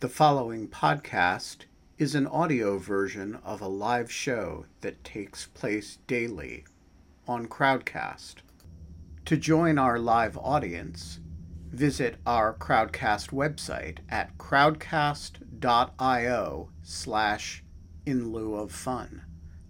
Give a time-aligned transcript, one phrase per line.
[0.00, 1.64] The following podcast
[1.96, 6.66] is an audio version of a live show that takes place daily
[7.26, 8.34] on Crowdcast.
[9.24, 11.20] To join our live audience,
[11.70, 15.38] visit our Crowdcast website at crowdcast.io
[16.82, 17.64] slash
[18.04, 19.22] in lieu of fun.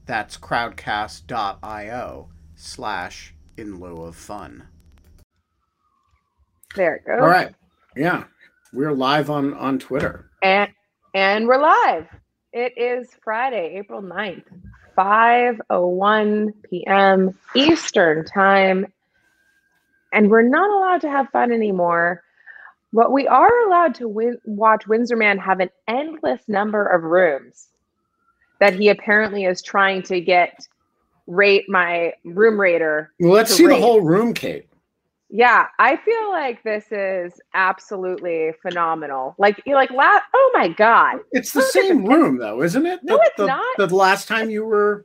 [0.07, 4.67] That's crowdcast.io slash in lieu of fun.
[6.75, 7.21] There it goes.
[7.21, 7.55] All right.
[7.95, 8.25] Yeah.
[8.73, 10.31] We're live on, on Twitter.
[10.43, 10.71] And
[11.15, 12.07] and we're live.
[12.53, 14.45] It is Friday, April 9th,
[14.97, 17.39] 5:01 p.m.
[17.55, 18.93] Eastern Time.
[20.13, 22.23] And we're not allowed to have fun anymore.
[22.93, 27.69] But we are allowed to win- watch Windsor Mann have an endless number of rooms
[28.61, 30.67] that he apparently is trying to get
[31.27, 33.13] rate my room rater.
[33.21, 34.67] Well, let's see the whole room, Kate.
[35.29, 39.35] Yeah, I feel like this is absolutely phenomenal.
[39.39, 42.87] Like, you're like, la- oh my god, It's the Look same the- room, though, isn't
[42.87, 43.01] it?
[43.03, 43.77] No, the, it's the, not.
[43.77, 45.05] The last time you were.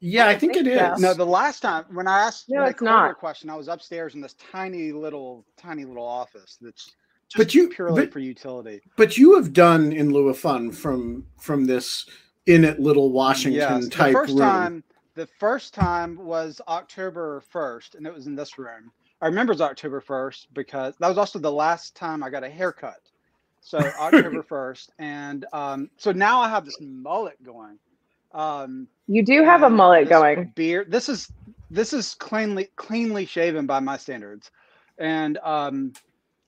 [0.00, 0.92] Yeah, I I think, think it so.
[0.94, 1.00] is.
[1.00, 3.10] No, the last time when I asked No, Nick it's Carter not.
[3.10, 6.84] a question, I was upstairs in this tiny little, tiny little office that's
[7.28, 8.80] just But you- purely but- for utility.
[8.96, 12.08] But you have done in lieu of fun from from this
[12.46, 14.38] in it Little Washington Yes, the type first room.
[14.38, 14.84] time,
[15.18, 18.92] the first time was October first, and it was in this room.
[19.20, 22.44] I remember it was October first because that was also the last time I got
[22.44, 23.00] a haircut.
[23.60, 27.80] So October first, and um, so now I have this mullet going.
[28.32, 30.52] Um, you do have a mullet this going.
[30.54, 30.88] Beard.
[30.88, 31.32] This is
[31.68, 34.52] this is cleanly cleanly shaven by my standards,
[34.98, 35.94] and um,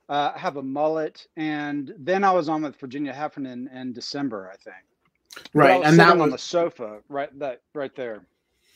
[0.09, 1.27] uh, I have a mullet.
[1.37, 5.43] And then I was on with Virginia Heffernan in December, I think.
[5.53, 8.23] But I right, and that sitting on the sofa right that right there,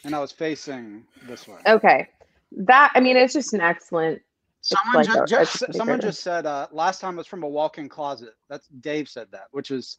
[0.04, 1.58] and I was facing this way.
[1.66, 2.08] Okay,
[2.52, 4.20] that I mean, it's just an excellent.
[4.60, 7.48] Someone like ju- a- just, it's someone just said uh, last time was from a
[7.48, 8.30] walk-in closet.
[8.48, 9.98] That's Dave said that, which is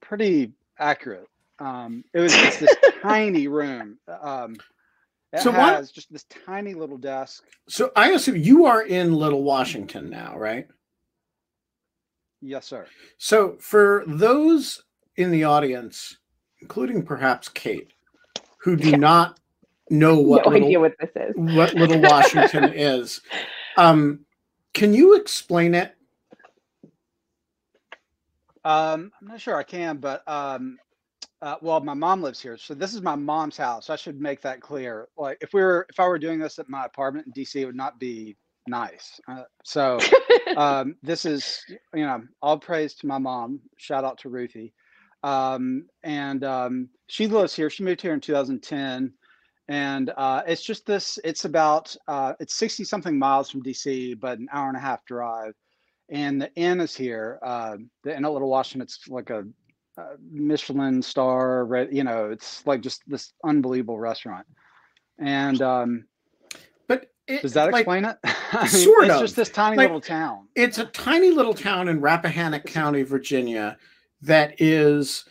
[0.00, 1.28] pretty accurate.
[1.60, 3.98] Um, it was it's this tiny room.
[4.20, 4.56] Um,
[5.32, 7.44] it So what- has just this tiny little desk.
[7.68, 7.92] so.
[7.94, 10.66] I assume you are in Little Washington now, right?
[12.40, 12.86] Yes, sir.
[13.16, 14.82] So for those
[15.16, 16.18] in the audience,
[16.60, 17.92] including perhaps Kate,
[18.64, 18.96] who do Yeah.
[18.96, 19.40] not
[19.90, 21.34] know what no little, idea what this is.
[21.36, 23.20] what Little Washington is,
[23.76, 24.20] um,
[24.72, 25.94] can you explain it?
[28.64, 30.78] Um, I'm not sure I can, but um,
[31.42, 33.90] uh, well, my mom lives here, so this is my mom's house.
[33.90, 35.08] I should make that clear.
[35.18, 37.66] Like, if we were, if I were doing this at my apartment in DC, it
[37.66, 38.34] would not be
[38.66, 39.20] nice.
[39.28, 39.98] Uh, so,
[40.56, 43.60] um, this is, you know, all praise to my mom.
[43.76, 44.72] Shout out to Ruthie.
[45.24, 47.70] Um, and um, she lives here.
[47.70, 49.12] She moved here in 2010.
[49.68, 54.38] And uh, it's just this, it's about, uh, it's 60 something miles from DC, but
[54.38, 55.54] an hour and a half drive.
[56.10, 57.38] And the inn is here.
[57.42, 59.44] Uh, the inn at Little Washington, it's like a,
[59.96, 64.44] uh Michelin star, you know, it's like just this unbelievable restaurant.
[65.18, 66.04] And um,
[66.88, 68.18] But it, does that like, explain it?
[68.52, 69.20] I mean, sort it's of.
[69.22, 70.48] just this tiny Like, little town.
[70.56, 73.78] it's a tiny little town in Rappahannock County, Virginia,
[74.24, 75.24] that is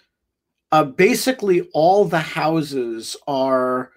[0.71, 3.91] uh, basically all the houses are.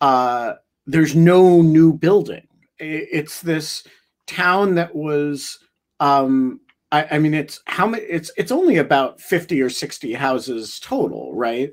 [0.00, 0.54] Uh,
[0.86, 2.46] there's no new building.
[2.78, 3.86] It's this
[4.26, 5.58] town that was.
[6.00, 6.60] Um,
[6.90, 8.02] I, I mean, it's how many?
[8.04, 11.72] It's it's only about fifty or sixty houses total, right?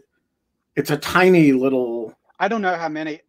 [0.76, 2.14] It's a tiny little.
[2.40, 3.22] I don't know how many.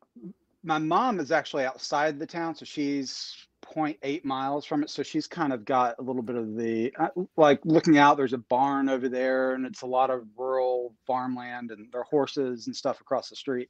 [0.63, 3.35] My mom is actually outside the town, so she's
[3.75, 4.91] 0.8 miles from it.
[4.91, 8.17] So she's kind of got a little bit of the uh, like looking out.
[8.17, 12.05] There's a barn over there, and it's a lot of rural farmland, and there are
[12.05, 13.69] horses and stuff across the street.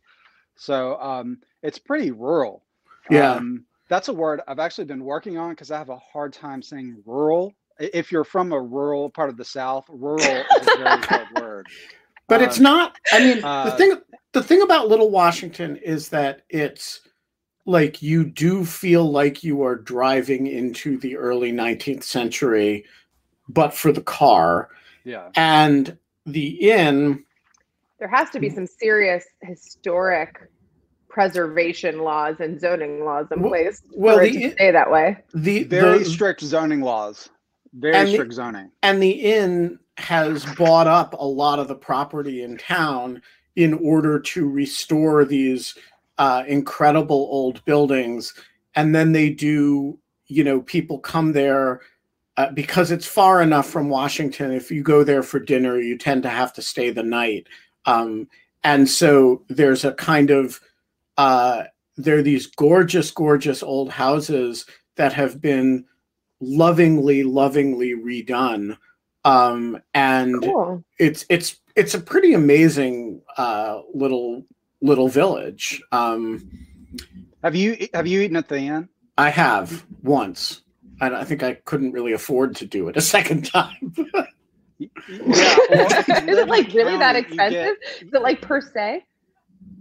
[0.57, 2.65] So um, it's pretty rural.
[3.11, 3.33] Yeah.
[3.35, 6.63] Um, that's a word I've actually been working on because I have a hard time
[6.63, 7.55] saying rural.
[7.79, 10.21] If you're from a rural part of the South, rural
[10.61, 11.67] is a very hard word.
[12.29, 14.01] but it's Um, not i mean the uh, thing
[14.33, 17.01] the thing about little washington is that it's
[17.67, 22.85] like you do feel like you are driving into the early 19th century
[23.49, 24.69] but for the car
[25.05, 25.29] Yeah.
[25.37, 25.97] and
[26.27, 27.25] the inn
[27.99, 30.49] There has to be some serious historic
[31.09, 34.91] preservation laws and zoning laws in Well- place well, for it the- to stay that
[34.91, 35.19] way.
[35.35, 37.29] the Very the, strict zoning laws.
[37.75, 38.71] Very And the- strict zoning.
[38.83, 43.21] and the inn has bought up a lot of the property in town
[43.57, 45.75] in order to restore these
[46.21, 48.35] uh, incredible old buildings.
[48.77, 51.81] And then they do you know people come there
[52.37, 54.53] uh, because it's far enough from washington.
[54.53, 57.49] If you go there for dinner you tend to have to stay the night.
[57.87, 58.29] Um,
[58.63, 60.61] and so there's a kind of
[61.17, 61.65] uh,
[61.97, 65.85] there are these gorgeous gorgeous old houses that have been
[66.41, 68.77] lovingly lovingly redone.
[69.25, 70.85] Um, and Cool.
[70.99, 74.45] it's it's it's a pretty amazing uh, little
[74.83, 75.83] little village.
[75.93, 76.51] Um,
[77.43, 78.89] Have you have you eaten at the inn?
[79.19, 80.63] I have once.
[81.01, 83.95] and I think I couldn't really afford to do it a second time.
[84.79, 84.89] Yeah,
[85.19, 87.77] well, if you Is it like really that expensive?
[87.81, 89.05] get- Is it like per se?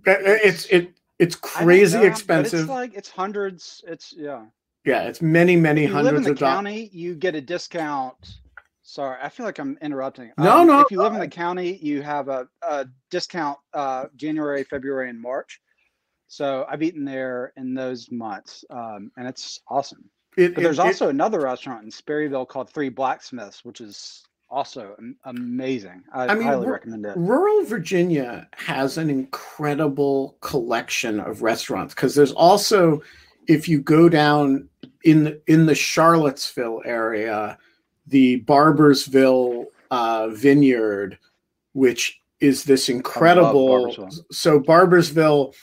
[0.06, 2.60] it's it it's I don't crazy know, expensive.
[2.62, 3.84] It's like it's hundreds.
[3.88, 4.46] It's yeah.
[4.86, 6.56] yeah, it's many many If you live in the of dollars.
[6.56, 8.40] county, you get a discount.
[8.90, 10.32] Sorry, I feel like I'm interrupting.
[10.40, 14.06] No, Um, no, If you live in the county, you have a, a discount uh,
[14.16, 15.62] January, February, and March.
[16.28, 20.10] So I've eaten there in those months, um, and it's awesome.
[20.38, 24.24] It, But there's it- it- also another restaurant in Sperryville called Three Blacksmiths, which is
[24.50, 24.96] also
[25.26, 26.02] amazing.
[26.12, 27.14] I, I mean, highly we're- recommend it.
[27.16, 33.04] rural Virginia has an incredible collection of restaurants because there's also,
[33.48, 34.68] if you go down
[35.04, 37.60] in the, in the Charlottesville area,
[38.08, 41.18] the Barboursville uh, Vineyard,
[41.74, 43.88] which is this incredible.
[43.88, 44.24] Barboursville.
[44.32, 45.54] So Barboursville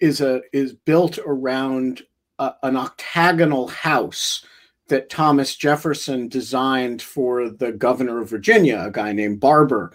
[0.00, 2.02] is a is built around
[2.38, 4.44] a, an octagonal house
[4.88, 9.92] that Thomas Jefferson designed for the governor of Virginia, a guy named Barbour.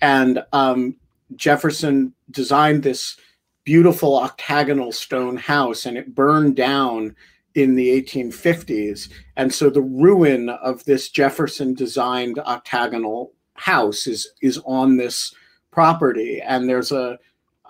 [0.00, 0.96] And um,
[1.36, 3.16] Jefferson designed this
[3.64, 7.16] beautiful octagonal stone house, and it burned down
[7.54, 9.10] in the 1850s.
[9.36, 15.34] And so the ruin of this Jefferson designed octagonal house is, is on this
[15.70, 16.40] property.
[16.40, 17.18] And there's a,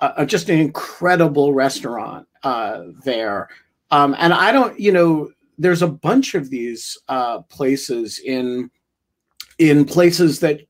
[0.01, 3.49] a just an incredible restaurant uh, there.
[3.91, 8.71] Um, and I don't, you know, there's a bunch of these uh, places in
[9.59, 10.61] in places that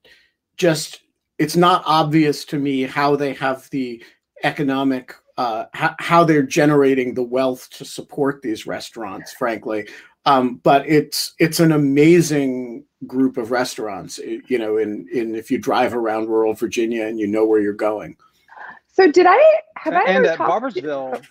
[0.56, 1.00] just
[1.38, 4.02] it's not obvious to me how they have the
[4.43, 9.88] economic uh, how, how they're generating the wealth to support these restaurants frankly
[10.26, 15.50] um, but it's it's an amazing group of restaurants eh, you know in in if
[15.50, 18.16] you drive around rural virginia and you know where you're going
[18.92, 21.22] So did I have I and ever at talked to- Barboursville,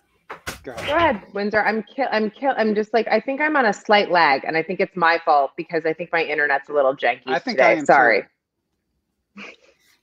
[0.64, 0.88] go ahead.
[0.88, 1.62] Go ahead, Windsor.
[1.62, 2.08] I'm kill.
[2.12, 2.54] I'm kill.
[2.58, 5.18] I'm just like I think I'm on a slight lag, and I think it's my
[5.24, 7.70] fault because I think my internet's a little janky I think today.
[7.70, 7.86] I am too.
[7.86, 8.24] Sorry.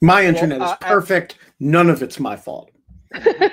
[0.00, 2.70] my internet uh, is at- perfect none of it's my fault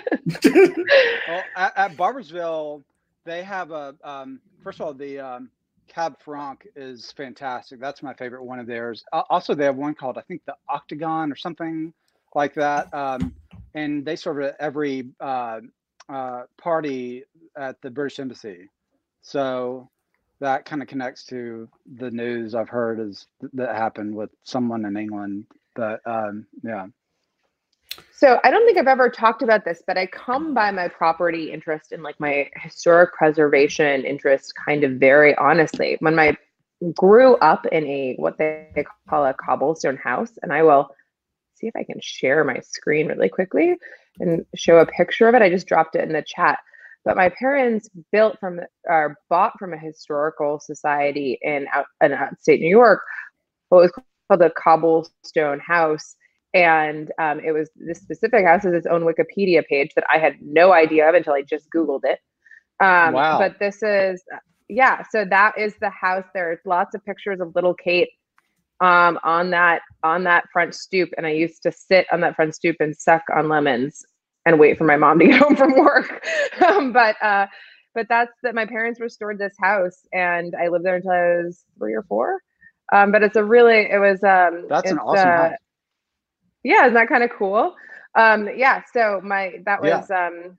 [1.27, 2.83] Well, at, at Barboursville,
[3.25, 5.49] they have a um, first of all the um,
[5.87, 7.79] Cab Franc is fantastic.
[7.79, 9.03] That's my favorite one of theirs.
[9.11, 11.93] Uh, also, they have one called I think the Octagon or something
[12.35, 13.33] like that, um,
[13.73, 15.61] and they serve it at every uh,
[16.09, 17.23] uh, party
[17.57, 18.69] at the British Embassy.
[19.21, 19.89] So
[20.39, 21.67] that kind of connects to
[21.97, 25.45] the news I've heard is that happened with someone in England.
[25.75, 26.87] But um, yeah,
[28.13, 31.51] So I don't think I've ever talked about this, but I come by my property
[31.51, 35.97] interest and like my historic preservation interest kind of very honestly.
[35.99, 36.35] When I
[36.95, 40.89] grew up in a what they call a cobblestone house, and I will
[41.53, 43.75] see if I can share my screen really quickly
[44.19, 45.41] and show a picture of it.
[45.41, 46.59] I just dropped it in the chat.
[47.05, 52.59] But my parents built from or bought from a historical society in out in upstate
[52.59, 53.01] New York,
[53.69, 56.15] what was called the cobblestone house
[56.63, 60.35] and um, it was this specific house has its own wikipedia page that i had
[60.41, 62.19] no idea of until i just googled it.
[62.83, 63.37] Um, Wow.
[63.39, 64.23] but this is
[64.69, 66.25] yeah so that is the house.
[66.33, 68.09] There's lots of pictures of little kate
[68.81, 71.09] um, on that on that front stoop.
[71.17, 74.05] And i used to sit on that front stoop and suck on lemons
[74.45, 76.25] and wait for my mom to get home from work.
[76.65, 77.47] Um, but uh,
[77.95, 81.63] but that's that my parents restored this house and i lived there until i was
[81.79, 82.41] three or four.
[82.93, 85.57] Um, but it's a really it was um that's an awesome uh, house.
[86.67, 87.75] Yeah isn't that kind of cool
[88.15, 89.97] um yeah so my that Yeah.
[89.97, 90.57] was um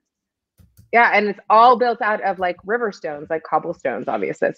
[0.92, 4.50] yeah and it's all built out of like river stones like cobblestones obviously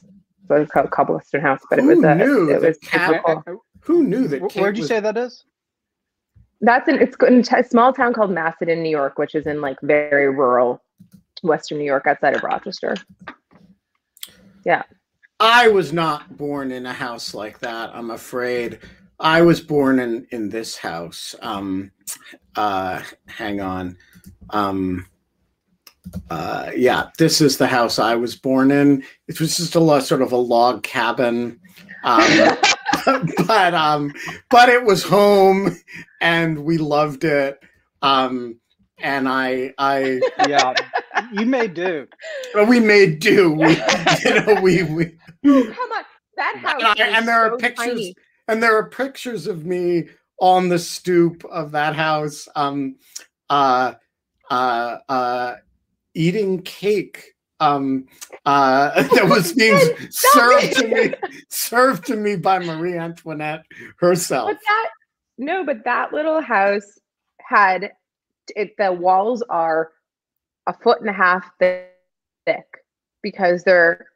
[0.49, 3.65] so it's called cobblestone house but it was a knew it that was Cat- cool.
[3.81, 5.45] who knew that Wh- Kate Where'd you was- say that is?
[6.61, 9.77] that's in it's in a small town called macedon new york which is in like
[9.83, 10.83] very rural
[11.43, 12.95] western new york outside of rochester
[14.65, 14.83] Yeah.
[15.43, 17.91] I was not born in a house like that.
[17.95, 18.79] I'm afraid.
[19.21, 21.35] I was born in in this house.
[21.43, 21.93] Um,
[22.57, 23.97] uh, hang on.
[24.51, 25.07] Um,
[26.31, 29.05] uh, yeah, this is the house I was born in.
[29.29, 31.61] It was just a lo- sort of a log cabin.
[32.03, 32.57] Um,
[33.47, 34.13] but um,
[34.49, 35.77] but it was home,
[36.21, 37.59] and we loved it.
[38.03, 38.59] Um,
[38.99, 40.75] and I I Yeah,
[41.33, 42.07] you may do.
[42.69, 43.53] we made do.
[43.53, 43.73] We,
[44.25, 46.05] you know we we Oh, come on
[46.37, 48.15] that house and, I- and there are pictures tiny.
[48.51, 50.09] And there are pictures of me
[50.41, 52.97] on the stoop of that house um
[53.49, 53.93] uh
[54.51, 55.57] uh uh
[56.15, 58.07] eating cake um,
[58.47, 59.79] uh, that was being
[60.11, 61.15] served to me,
[61.51, 63.65] served to me by Marie Antoinette
[63.99, 64.49] herself.
[64.49, 64.89] But that
[65.39, 66.99] no, but that little house
[67.39, 67.93] had
[68.57, 68.75] it.
[68.79, 69.93] The walls are
[70.67, 71.85] a foot and a half thick
[73.23, 74.07] because they're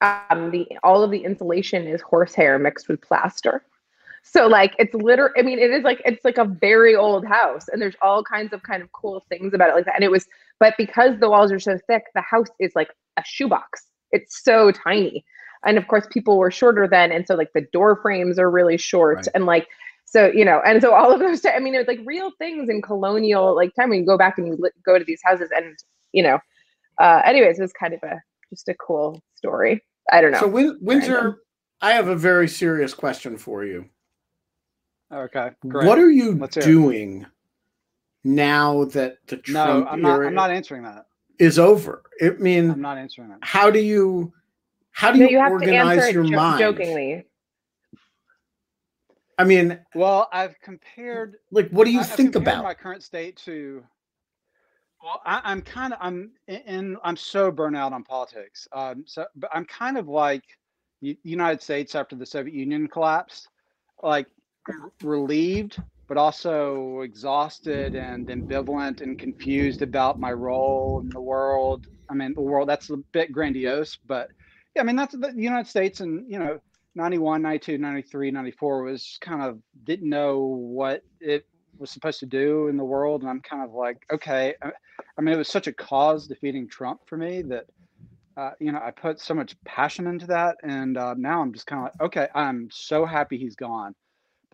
[0.00, 3.62] um, the all of the insulation is horsehair mixed with plaster.
[4.26, 7.68] So like it's literally, I mean, it is like it's like a very old house,
[7.68, 9.94] and there's all kinds of kind of cool things about it like that.
[9.94, 10.26] And it was,
[10.58, 12.88] but because the walls are so thick, the house is like
[13.18, 13.82] a shoebox.
[14.12, 15.24] It's so tiny,
[15.64, 18.78] and of course, people were shorter then, and so like the door frames are really
[18.78, 19.28] short, right.
[19.34, 19.68] and like
[20.06, 21.44] so you know, and so all of those.
[21.44, 24.48] I mean, it's like real things in colonial like time when you go back and
[24.48, 25.76] you go to these houses, and
[26.12, 26.38] you know,
[26.98, 29.84] uh, anyways, it was kind of a just a cool story.
[30.10, 30.40] I don't know.
[30.40, 31.40] So Win- Windsor.
[31.80, 33.90] I have a very serious question for you.
[35.12, 35.50] Okay.
[35.68, 35.86] Great.
[35.86, 37.26] What are you Let's doing
[38.24, 41.06] now that the Trump no, I'm not, I'm not answering that.
[41.38, 42.02] Is over.
[42.22, 43.38] I mean, I'm not answering that.
[43.42, 44.32] How do you?
[44.92, 46.60] How do no, you, you organize your jo- mind?
[46.60, 47.24] Jokingly.
[49.36, 51.36] I mean, well, I've compared.
[51.50, 53.82] Like, what do you I've think about my current state to?
[55.02, 58.66] Well, I, am kind of I'm in I'm so burnt out on politics.
[58.72, 60.44] Um, so, but I'm kind of like
[61.02, 63.48] the United States after the Soviet Union collapsed.
[64.02, 64.28] Like
[65.02, 71.86] relieved, but also exhausted and ambivalent and confused about my role in the world.
[72.10, 74.28] I mean, the world, that's a bit grandiose, but
[74.74, 76.60] yeah, I mean, that's the United States and, you know,
[76.96, 81.44] 91, 92, 93, 94 was kind of didn't know what it
[81.78, 83.22] was supposed to do in the world.
[83.22, 84.54] And I'm kind of like, okay.
[84.62, 87.66] I mean, it was such a cause defeating Trump for me that,
[88.36, 90.56] uh, you know, I put so much passion into that.
[90.62, 93.94] And uh, now I'm just kind of like, okay, I'm so happy he's gone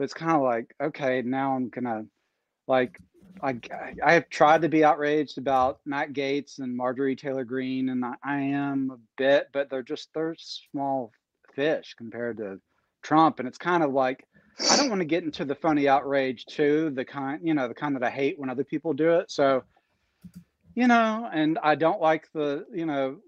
[0.00, 2.06] but it's kind of like okay now i'm gonna
[2.66, 2.98] like
[3.42, 3.60] I,
[4.02, 8.14] I have tried to be outraged about Matt Gaetz and Marjorie Taylor Greene, and I,
[8.24, 11.12] I am a bit, but they're just they're small
[11.54, 12.60] fish compared to
[13.02, 14.26] Trump, and it's kind of like
[14.68, 17.74] I don't want to get into the funny outrage too, the kind you know the
[17.74, 19.30] kind that I hate when other people do it.
[19.30, 19.62] So,
[20.74, 23.18] you know, and I don't like the you know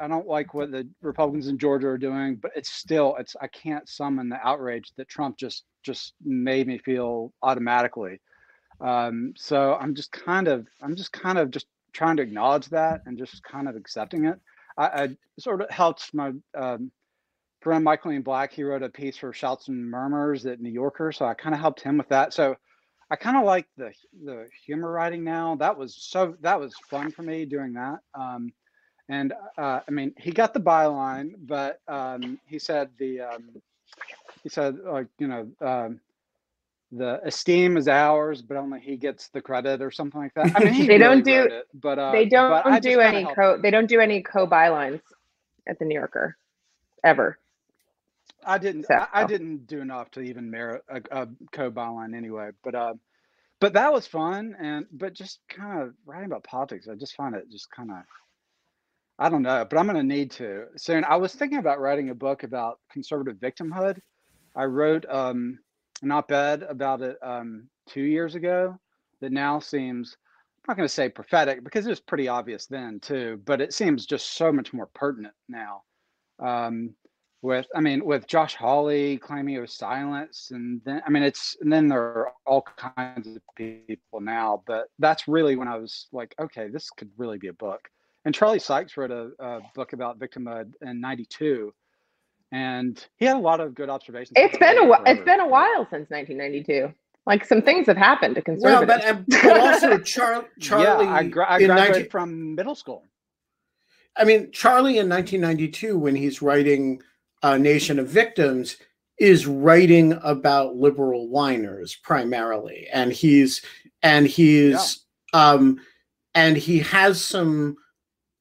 [0.00, 3.46] I don't like what the Republicans in Georgia are doing, but it's still it's I
[3.48, 8.20] can't summon the outrage that Trump just just made me feel automatically.
[8.80, 13.02] Um, so I'm just kind of I'm just kind of just trying to acknowledge that
[13.06, 14.40] and just kind of accepting it.
[14.76, 15.08] I, I
[15.38, 16.90] sort of helped my um,
[17.60, 18.52] friend Michael Ian Black.
[18.52, 21.60] He wrote a piece for Shouts and Murmurs at New Yorker, so I kind of
[21.60, 22.32] helped him with that.
[22.32, 22.56] So
[23.10, 23.92] I kind of like the
[24.24, 25.56] the humor writing now.
[25.56, 27.98] That was so that was fun for me doing that.
[28.14, 28.52] Um,
[29.12, 33.44] and uh, I mean, he got the byline, but um, he said the um,
[34.42, 36.00] he said like you know um,
[36.90, 40.56] the esteem is ours, but only he gets the credit or something like that.
[40.56, 43.86] I mean, they don't do it, but uh, they don't do any co they don't
[43.86, 45.02] do any co bylines
[45.68, 46.38] at the New Yorker
[47.04, 47.38] ever.
[48.46, 48.94] I didn't so.
[48.94, 52.94] I, I, didn't do enough to even merit a, a co byline anyway, but uh,
[53.60, 57.34] but that was fun and but just kind of writing about politics, I just find
[57.34, 57.98] it just kind of
[59.18, 61.04] I don't know, but I'm going to need to soon.
[61.04, 63.98] I was thinking about writing a book about conservative victimhood.
[64.56, 65.58] I wrote um,
[66.10, 68.78] op-ed about it um, two years ago
[69.20, 70.16] that now seems
[70.62, 73.74] I'm not going to say prophetic because it was pretty obvious then too, but it
[73.74, 75.82] seems just so much more pertinent now.
[76.38, 76.94] Um,
[77.42, 81.56] with I mean, with Josh Hawley claiming it was silence, and then I mean, it's
[81.60, 86.06] and then there are all kinds of people now, but that's really when I was
[86.12, 87.80] like, okay, this could really be a book.
[88.24, 91.72] And Charlie Sykes wrote a, a book about victimhood in '92,
[92.52, 94.32] and he had a lot of good observations.
[94.36, 95.02] It's been a while.
[95.06, 96.92] It's been a while since 1992.
[97.26, 99.04] Like some things have happened to conservatives.
[99.04, 101.06] Well, but, but also Char- Charlie.
[101.06, 103.04] Yeah, I, gra- I graduated 19- from middle school.
[104.16, 107.00] I mean, Charlie in 1992, when he's writing
[107.42, 108.76] a Nation of Victims,
[109.18, 113.62] is writing about liberal whiners primarily, and he's
[114.02, 115.52] and he's yeah.
[115.52, 115.80] um,
[116.34, 117.76] and he has some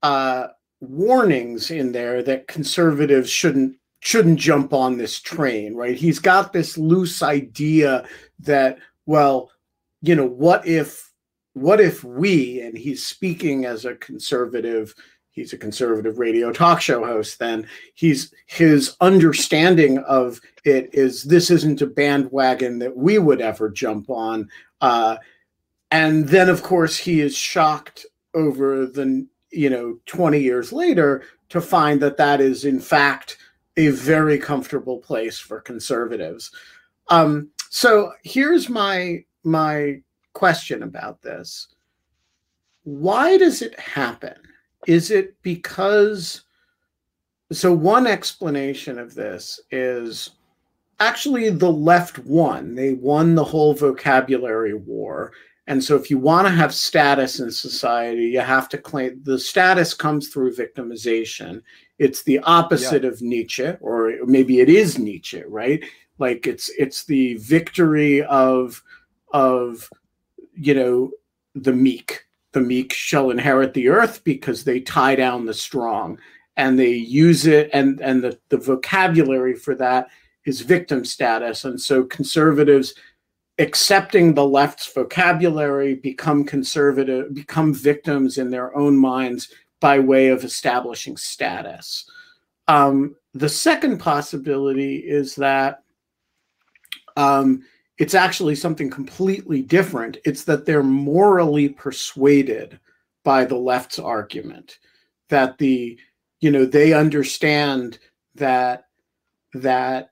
[0.04, 0.48] uh,
[0.80, 5.96] warnings in there that conservatives shouldn't shouldn't jump on this train, right?
[5.96, 8.04] He's got this loose idea
[8.40, 9.52] that, well,
[10.02, 11.12] you know, what if
[11.54, 14.96] what if we and he's speaking as a conservative
[15.32, 21.52] he's a conservative radio talk show host then he's his understanding of it is this
[21.52, 25.18] isn't a bandwagon that we would ever jump on uh,
[25.90, 31.62] and then of course he is shocked over the you know 20 years later to
[31.62, 33.38] find that that is in fact
[33.78, 36.52] a very comfortable place for conservatives
[37.10, 40.02] um, so here's my my
[40.34, 41.68] question about this
[42.84, 44.36] why does it happen
[44.88, 46.44] is it because
[47.52, 50.32] so one explanation of this is
[51.02, 52.76] actually the left won.
[52.76, 55.34] They won the whole vocabulary war.
[55.68, 59.38] And so if you want to have status in society, you have to claim the
[59.38, 61.62] status comes through victimization.
[62.00, 63.10] It's the opposite yeah.
[63.10, 65.84] of Nietzsche, or maybe it is Nietzsche, right?
[66.18, 68.82] Like it's it's the victory of
[69.34, 69.90] of
[70.54, 71.12] you know
[71.56, 72.26] the meek.
[72.54, 76.20] The meek shall inherit the earth because they tie down the strong
[76.58, 80.08] and they use it and and the, the vocabulary for that
[80.46, 82.94] is victim status and so conservatives
[83.62, 90.44] accepting the left's vocabulary become conservative become victims in their own minds by way of
[90.44, 92.10] establishing status.
[92.68, 95.84] Um, the second possibility is that
[97.18, 97.64] um,
[97.98, 100.18] it's actually something completely different.
[100.26, 102.80] It's that they're morally persuaded
[103.24, 104.80] by the left's argument
[105.30, 106.00] that the
[106.40, 108.00] you know they understand
[108.36, 108.86] that
[109.54, 110.10] that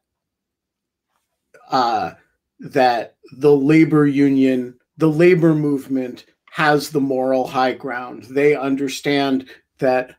[1.72, 2.12] uh,
[2.60, 8.24] that the labor union the labor movement has the moral high ground.
[8.26, 10.16] They understand that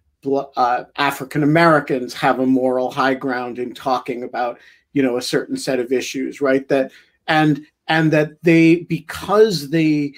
[0.57, 4.59] uh, african americans have a moral high ground in talking about
[4.93, 6.69] you know a certain set of issues right?
[6.69, 6.93] That
[7.27, 10.15] and and that they because they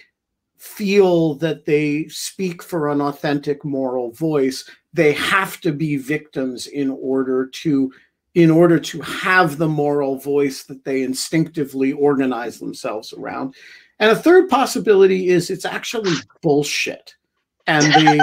[0.59, 6.91] feel that they speak for an authentic moral voice they have to be victims in
[6.91, 7.93] order to
[8.35, 13.55] in order to have the moral voice that they instinctively organize themselves around
[13.99, 17.15] and a third possibility is it's actually bullshit
[17.67, 18.21] and they,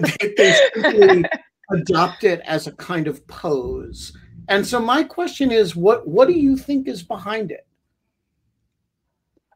[0.00, 1.24] they, they simply
[1.72, 4.16] adopt it as a kind of pose
[4.48, 7.66] and so my question is what what do you think is behind it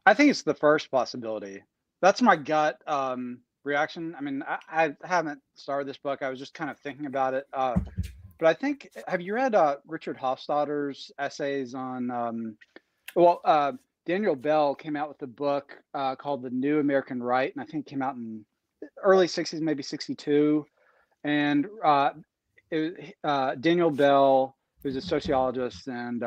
[0.05, 1.61] i think it's the first possibility
[2.01, 4.15] that's my gut um reaction.
[4.17, 6.21] I mean, I, I, haven't started this book.
[6.21, 7.45] I was just kind of thinking about it.
[7.51, 7.75] Uh,
[8.37, 12.11] but I think, have you read uh, Richard Hofstadter's essays on?
[12.11, 12.57] Um,
[13.15, 13.73] well, uh,
[14.05, 17.65] Daniel Bell came out with a book uh, called The New American Right, and I
[17.65, 18.45] think came out in
[19.03, 20.65] early '60s, maybe '62.
[21.23, 22.11] And uh,
[22.71, 26.23] it, uh, Daniel Bell, who's a sociologist, and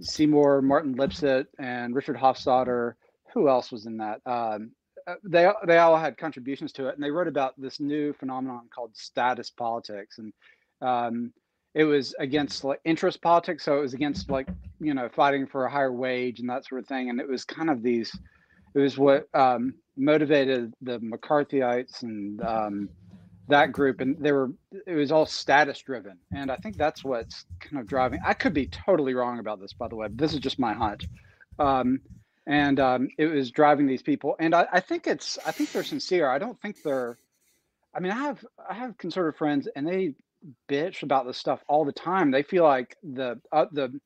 [0.00, 2.94] Seymour Martin Lipset and Richard Hofstadter.
[3.32, 4.20] Who else was in that?
[4.26, 4.72] Um,
[5.06, 8.68] uh, they they all had contributions to it, and they wrote about this new phenomenon
[8.74, 10.32] called status politics, and
[10.82, 11.32] um,
[11.74, 14.48] it was against like interest politics, so it was against like
[14.80, 17.44] you know fighting for a higher wage and that sort of thing, and it was
[17.44, 18.16] kind of these,
[18.74, 22.88] it was what um, motivated the McCarthyites and um,
[23.48, 24.50] that group, and they were
[24.86, 28.20] it was all status driven, and I think that's what's kind of driving.
[28.24, 30.08] I could be totally wrong about this, by the way.
[30.10, 31.06] This is just my hunch.
[31.58, 32.00] Um,
[32.46, 34.34] and um, it was driving these people.
[34.38, 36.28] And I, I, think it's I think they're sincere.
[36.28, 37.16] I don't think they're.
[37.94, 40.14] I mean, I have I have conservative friends, and they
[40.68, 42.30] bitch about this stuff all the time.
[42.30, 43.98] They feel like the uh, the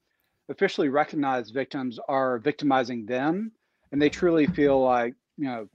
[0.48, 3.52] officially recognized victims are victimizing them,
[3.92, 5.68] and they truly feel like you know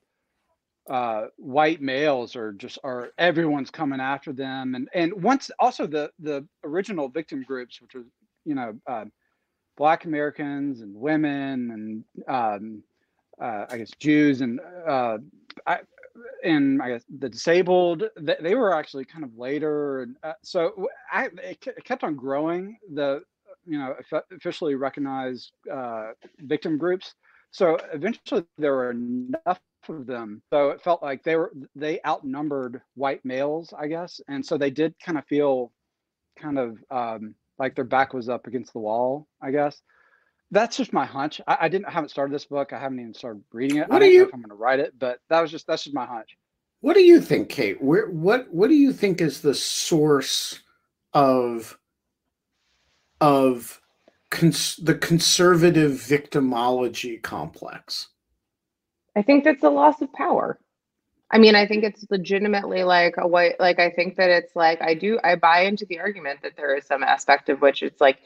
[0.90, 6.12] uh, white males are just are everyone's coming after them and and once also the
[6.20, 8.04] the original victim groups which are
[8.46, 9.06] you know uh,
[9.78, 12.84] Black Americans and women and um,
[13.42, 15.20] uh, I guess Jews and uh,
[15.66, 15.80] I,
[16.44, 18.04] and I guess the disabled.
[18.20, 22.78] They, they were actually kind of later, and uh, so I it, kept on growing.
[22.94, 23.22] The
[23.66, 23.96] you know
[24.32, 27.14] officially recognized uh, victim groups.
[27.52, 32.80] So eventually there were enough of them so it felt like they were they outnumbered
[32.94, 35.72] white males i guess and so they did kind of feel
[36.40, 39.82] kind of um, like their back was up against the wall, I guess.
[40.52, 41.40] That's just my hunch.
[41.48, 42.74] I, I didn't I haven't started this book.
[42.74, 43.90] I haven't even started reading it.
[43.90, 45.84] What I don't you, know if I'm gonna write it, but that was just that's
[45.84, 46.38] just my hunch.
[46.82, 47.82] What do you think, Kate?
[47.82, 50.60] Where what what do you think is the source
[51.14, 51.78] of
[53.22, 53.82] of
[54.30, 58.10] cons- the conservative victimology complex?
[59.16, 60.60] I think that's a loss of power.
[61.32, 64.82] I mean, I think it's legitimately like a white, like, I think that it's like,
[64.82, 68.02] I do, I buy into the argument that there is some aspect of which it's
[68.02, 68.20] like,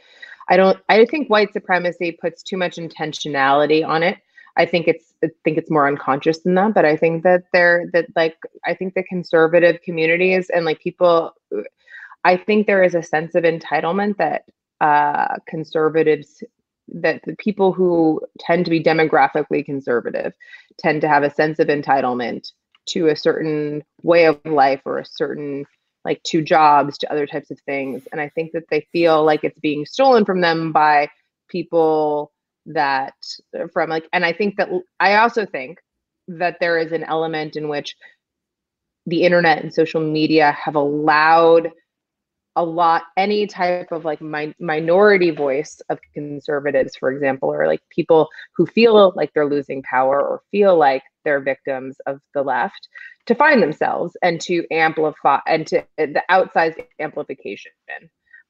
[0.47, 4.19] I don't, I think white supremacy puts too much intentionality on it.
[4.57, 7.89] I think it's, I think it's more unconscious than that, but I think that they're,
[7.93, 11.33] that like, I think the conservative communities and like people,
[12.23, 14.45] I think there is a sense of entitlement that
[14.81, 16.43] uh, conservatives
[16.87, 20.33] that the people who tend to be demographically conservative
[20.77, 22.51] tend to have a sense of entitlement
[22.85, 25.65] to a certain way of life or a certain
[26.05, 29.43] like to jobs to other types of things and i think that they feel like
[29.43, 31.09] it's being stolen from them by
[31.49, 32.31] people
[32.65, 33.15] that
[33.59, 35.79] uh, from like and i think that i also think
[36.27, 37.95] that there is an element in which
[39.05, 41.71] the internet and social media have allowed
[42.55, 47.81] a lot any type of like mi- minority voice of conservatives for example or like
[47.89, 52.87] people who feel like they're losing power or feel like they're victims of the left
[53.25, 57.71] to find themselves and to amplify and to the outsized amplification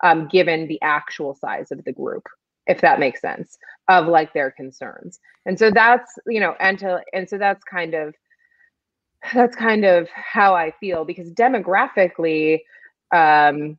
[0.04, 2.24] um, given the actual size of the group
[2.68, 3.58] if that makes sense
[3.90, 5.20] of like their concerns.
[5.46, 8.16] And so that's you know and to and so that's kind of
[9.34, 12.60] that's kind of how i feel because demographically
[13.12, 13.78] um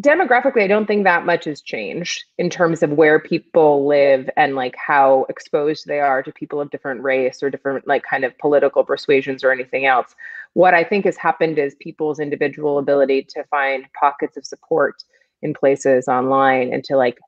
[0.00, 4.56] demographically i don't think that much has changed in terms of where people live and
[4.56, 8.36] like how exposed they are to people of different race or different like kind of
[8.38, 10.16] political persuasions or anything else.
[10.54, 15.04] What i think has happened is people's individual ability to find pockets of support
[15.42, 17.18] in places online and to like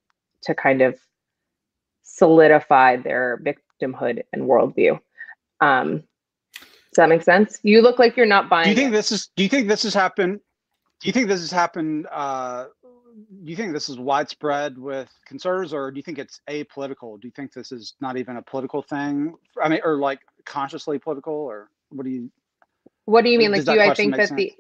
[0.43, 0.99] to kind of
[2.03, 4.99] solidify their victimhood and worldview.
[5.61, 6.03] Um
[6.59, 7.61] does that make sense?
[7.63, 8.93] You look like you're not buying do you think it.
[8.93, 10.41] this is do you think this has happened
[11.01, 12.07] do you think this has happened?
[12.11, 12.67] Uh,
[13.45, 17.21] do you think this is widespread with conservatives, or do you think it's apolitical?
[17.21, 19.35] Do you think this is not even a political thing?
[19.63, 22.31] I mean, or like consciously political, or what do you?
[23.05, 23.53] What do you mean?
[23.53, 24.39] Like, do I think that sense?
[24.39, 24.53] the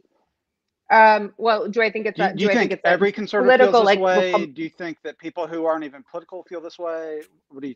[0.89, 3.89] um, well, do I think it's do, do you think, think every conservative political, feels
[3.89, 4.27] this like, way?
[4.27, 7.23] Republic- do you think that people who aren't even political feel this way?
[7.49, 7.75] What do you?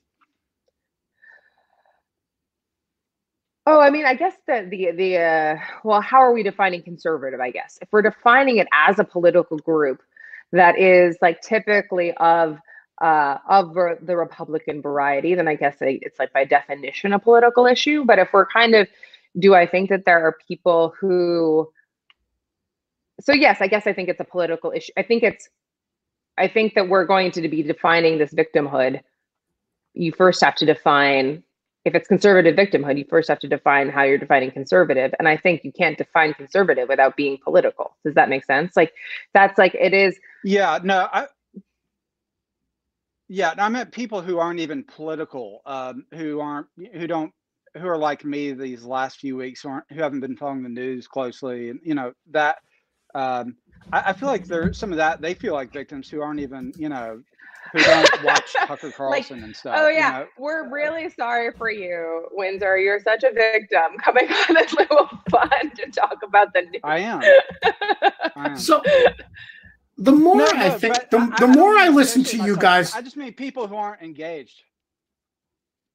[3.73, 7.39] Oh, I mean, I guess the the the uh, well, how are we defining conservative?
[7.39, 10.03] I guess if we're defining it as a political group
[10.51, 12.59] that is like typically of
[13.01, 18.05] uh, of the Republican variety, then I guess it's like by definition a political issue.
[18.05, 18.89] But if we're kind of,
[19.39, 21.71] do I think that there are people who?
[23.21, 24.93] So yes, I guess I think it's a political issue.
[24.97, 25.49] I think it's,
[26.37, 29.01] I think that we're going to be defining this victimhood.
[29.95, 31.45] You first have to define
[31.85, 35.15] if it's conservative victimhood, you first have to define how you're defining conservative.
[35.19, 37.97] And I think you can't define conservative without being political.
[38.05, 38.77] Does that make sense?
[38.77, 38.93] Like
[39.33, 40.19] that's like it is.
[40.45, 41.27] Yeah, no, I
[43.33, 47.33] yeah, I meant people who aren't even political, um, who aren't who don't
[47.79, 51.07] who are like me these last few weeks, aren't who haven't been following the news
[51.07, 52.59] closely, and you know that
[53.15, 53.57] um,
[53.93, 56.73] I, I, feel like there's some of that they feel like victims who aren't even
[56.77, 57.23] you know
[57.73, 59.77] who don't watch Tucker Carlson like, and stuff.
[59.79, 60.29] Oh yeah, you know?
[60.39, 62.79] we're really sorry for you, Windsor.
[62.79, 66.81] You're such a victim coming on this little fun to talk about the news.
[66.85, 67.23] I am.
[68.37, 68.59] I am.
[68.59, 68.83] So
[70.01, 72.95] the more no, I think, the, the I, more I, I listen to you guys,
[72.95, 74.63] I just mean people who aren't engaged.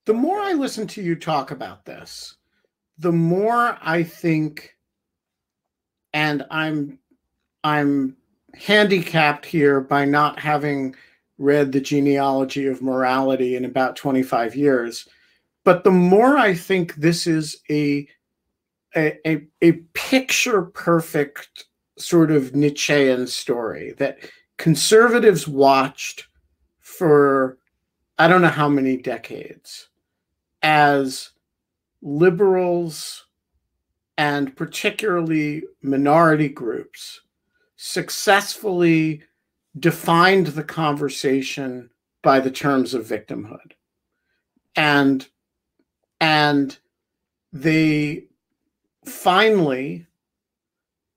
[0.06, 2.36] The more I listen to you talk about this,
[3.00, 4.76] the more I think,
[6.14, 7.00] and I'm,
[7.64, 8.16] I'm
[8.54, 10.96] handicapped here by not having
[11.38, 15.08] read the genealogy of morality in about 25 years.
[15.64, 18.08] But the more I think this is a
[18.98, 21.66] a, a, picture perfect
[21.98, 24.20] sort of Nietzschean story that
[24.58, 26.28] conservatives watched
[26.80, 27.58] for
[28.18, 29.90] I don't know how many decades
[30.62, 31.32] as
[32.02, 33.26] liberals
[34.18, 37.22] and particularly minority groups
[37.76, 39.24] successfully
[39.80, 41.90] defined the conversation
[42.24, 43.74] by the terms of victimhood.
[44.76, 45.28] And
[46.20, 46.78] and
[47.52, 48.26] they
[49.06, 50.08] finally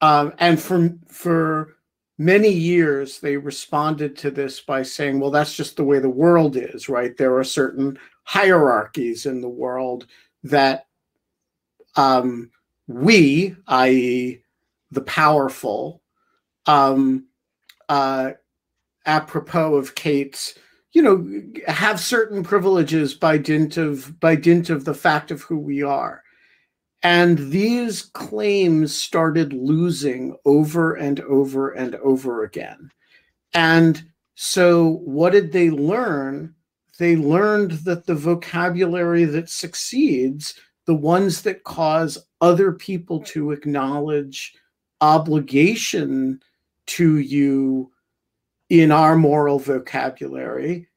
[0.00, 1.76] um, and for for
[2.18, 6.56] many years they responded to this by saying well that's just the way the world
[6.56, 7.16] is right?
[7.16, 10.06] There are certain hierarchies in the world
[10.44, 10.86] that
[11.96, 12.50] um,
[12.86, 14.42] we i.e
[14.90, 16.02] the powerful
[16.66, 17.26] um,
[17.88, 18.32] uh,
[19.06, 20.58] apropos of Kate's,
[20.92, 21.26] you know,
[21.66, 26.22] have certain privileges by dint of by dint of the fact of who we are.
[27.02, 32.90] And these claims started losing over and over and over again.
[33.54, 34.02] And
[34.34, 36.54] so, what did they learn?
[36.98, 40.54] They learned that the vocabulary that succeeds,
[40.86, 44.54] the ones that cause other people to acknowledge
[45.00, 46.40] obligation
[46.86, 47.92] to you
[48.70, 50.88] in our moral vocabulary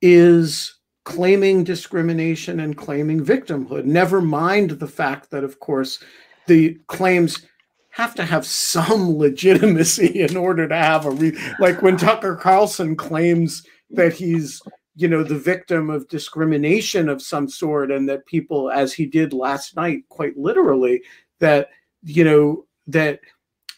[0.00, 3.84] is claiming discrimination and claiming victimhood.
[3.84, 6.02] Never mind the fact that, of course,
[6.46, 7.46] the claims
[7.90, 12.96] have to have some legitimacy in order to have a re- like when Tucker Carlson
[12.96, 14.60] claims that he's
[14.94, 19.32] you know the victim of discrimination of some sort and that people as he did
[19.32, 21.02] last night quite literally
[21.40, 21.70] that
[22.02, 23.20] you know that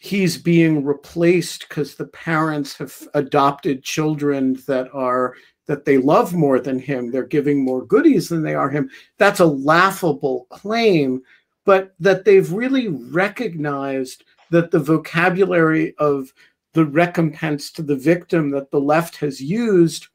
[0.05, 5.35] he's being replaced because the parents have adopted children that are
[5.67, 7.11] that they love more than him.
[7.11, 8.89] They're giving more goodies than they are him.
[9.17, 11.23] That's a laughable claim
[11.65, 16.31] but that they've really recognized that the vocabulary of
[16.73, 20.07] the recompense to the victim that the left has used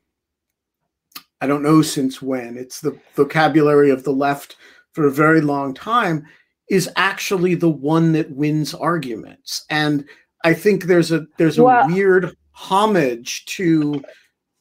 [1.43, 4.57] I don't know since when, it's the vocabulary of the left
[4.93, 6.27] for a very long time,
[6.71, 9.67] is actually the one that wins arguments.
[9.69, 10.09] And
[10.45, 14.03] I think there's a there's a well, weird homage to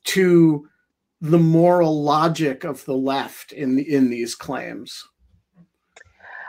[0.05, 0.67] to
[1.21, 5.07] the moral logic of the left in in these claims.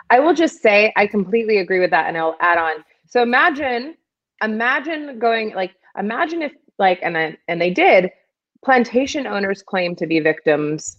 [0.09, 2.83] I will just say I completely agree with that and I'll add on.
[3.07, 3.94] So imagine
[4.42, 8.11] imagine going like imagine if like and I, and they did
[8.64, 10.96] plantation owners claim to be victims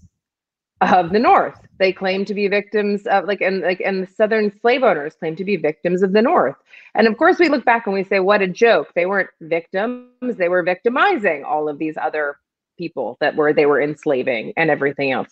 [0.82, 1.60] of the North.
[1.78, 5.36] They claim to be victims of like and like and the Southern slave owners claim
[5.36, 6.56] to be victims of the North.
[6.96, 10.38] And of course, we look back and we say, "What a joke!" They weren't victims;
[10.38, 12.38] they were victimizing all of these other
[12.78, 15.30] people that were they were enslaving and everything else.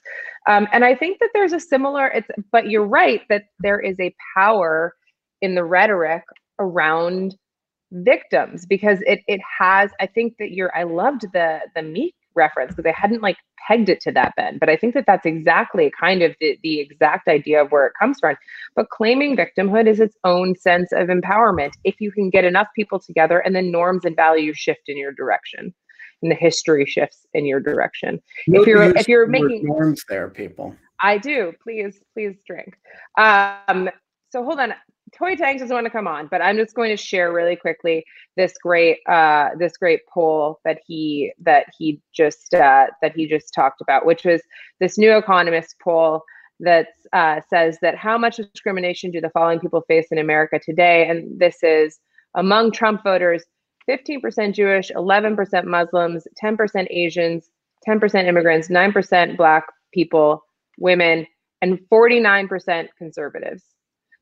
[0.47, 2.07] Um, and I think that there's a similar.
[2.07, 4.93] It's but you're right that there is a power
[5.41, 6.23] in the rhetoric
[6.59, 7.35] around
[7.91, 9.89] victims because it it has.
[9.99, 10.75] I think that you're.
[10.75, 14.58] I loved the the meek reference because I hadn't like pegged it to that then.
[14.58, 17.93] But I think that that's exactly kind of the, the exact idea of where it
[17.99, 18.36] comes from.
[18.75, 22.99] But claiming victimhood is its own sense of empowerment if you can get enough people
[22.99, 25.73] together and then norms and values shift in your direction
[26.21, 28.19] and the history shifts in your direction.
[28.47, 30.75] if you're if you're making norms there, people.
[31.02, 31.54] I do.
[31.63, 32.73] Please, please drink.
[33.17, 33.89] Um,
[34.32, 34.73] so hold on.
[35.17, 38.04] Toy Tanks doesn't want to come on, but I'm just going to share really quickly
[38.36, 43.54] this great uh, this great poll that he that he just uh, that he just
[43.54, 44.41] talked about, which was
[44.80, 46.24] this New Economist poll
[46.60, 51.08] that uh, says that how much discrimination do the following people face in America today?
[51.08, 52.00] And this is
[52.36, 53.43] among Trump voters:
[53.89, 57.50] 15% Jewish, 11% Muslims, 10% Asians,
[57.88, 60.43] 10% immigrants, 9% Black people,
[60.78, 61.26] women,
[61.62, 63.63] and 49% conservatives.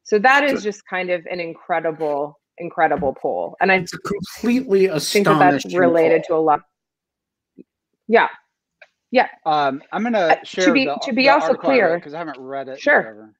[0.08, 3.58] So that is just kind of an incredible, incredible poll.
[3.60, 5.26] And I completely astonishing.
[5.26, 6.38] think that that's related poll.
[6.38, 6.62] to a lot.
[8.08, 8.30] Yeah.
[9.12, 9.28] Yeah.
[9.46, 12.40] Um, I'm going to share to be, the, to be also clear because I haven't
[12.40, 12.80] read it.
[12.80, 13.34] Sure.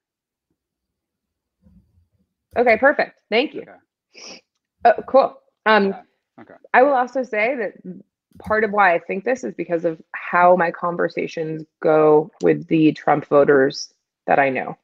[2.58, 3.18] Okay, perfect.
[3.30, 3.62] Thank you.
[3.62, 4.42] Okay.
[4.84, 5.40] Oh, cool.
[5.66, 6.02] Um, yeah.
[6.42, 6.56] Okay.
[6.74, 8.02] I will also say that
[8.40, 12.92] part of why I think this is because of how my conversations go with the
[12.92, 13.94] Trump voters
[14.26, 14.78] that I know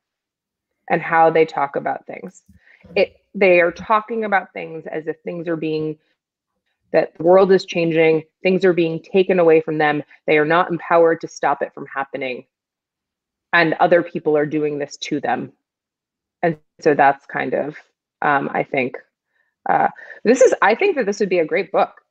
[0.90, 2.44] and how they talk about things.
[2.96, 5.98] It they are talking about things as if things are being
[6.92, 10.04] that the world is changing, things are being taken away from them.
[10.28, 12.46] They are not empowered to stop it from happening.
[13.52, 15.54] And other people are doing this to them.
[16.44, 17.78] And so that's kind of
[18.22, 18.98] um, I think
[19.70, 19.90] uh,
[20.24, 22.02] this is I think that this would be a great book.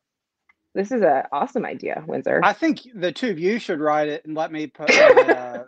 [0.75, 2.41] This is an awesome idea, Windsor.
[2.43, 4.91] I think the two of you should write it and let me put.
[5.33, 5.65] Uh,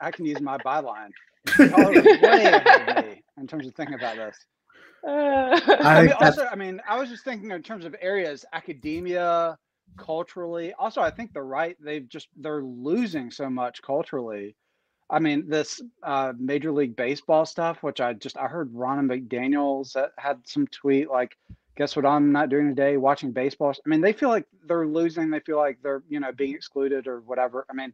[0.00, 1.10] I can use my byline
[1.58, 4.36] way ahead of me in terms of thinking about this.
[5.06, 9.58] Uh, I, mean, also, I mean, I was just thinking in terms of areas, academia,
[9.96, 10.72] culturally.
[10.78, 14.56] Also, I think the right they've just they're losing so much culturally.
[15.10, 19.96] I mean, this uh, Major League Baseball stuff, which I just I heard Ronna McDaniel's
[20.16, 21.36] had some tweet like,
[21.76, 22.06] "Guess what?
[22.06, 22.96] I'm not doing today.
[22.96, 25.30] Watching baseball." I mean, they feel like they're losing.
[25.30, 27.66] They feel like they're you know being excluded or whatever.
[27.70, 27.92] I mean,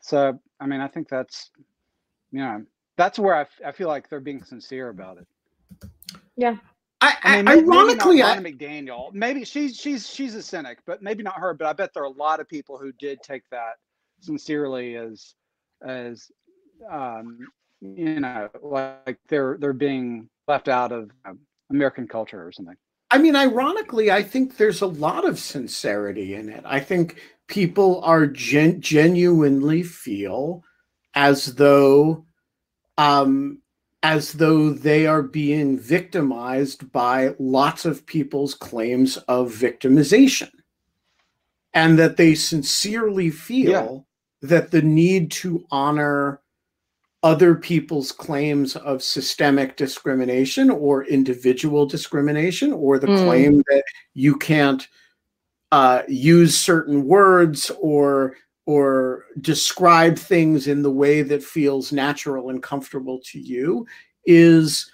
[0.00, 1.50] so I mean, I think that's
[2.32, 2.64] you know
[2.98, 5.88] that's where I, f- I feel like they're being sincere about it.
[6.36, 6.56] Yeah.
[7.00, 11.00] I, I, I mean, maybe, ironically, maybe McDaniel, maybe she's she's she's a cynic, but
[11.00, 11.54] maybe not her.
[11.54, 13.74] But I bet there are a lot of people who did take that
[14.20, 15.34] sincerely as
[15.80, 16.28] as
[16.90, 17.38] um,
[17.80, 21.10] you know, like they're they're being left out of
[21.70, 22.76] American culture or something.
[23.12, 26.64] I mean, ironically, I think there's a lot of sincerity in it.
[26.66, 30.64] I think people are gen- genuinely feel
[31.14, 32.26] as though
[32.98, 33.62] um,
[34.02, 40.50] as though they are being victimized by lots of people's claims of victimization.
[41.74, 44.06] And that they sincerely feel
[44.42, 44.48] yeah.
[44.48, 46.40] that the need to honor
[47.22, 53.24] other people's claims of systemic discrimination or individual discrimination, or the mm.
[53.24, 53.82] claim that
[54.14, 54.88] you can't
[55.72, 58.36] uh, use certain words or
[58.68, 63.86] or describe things in the way that feels natural and comfortable to you
[64.26, 64.92] is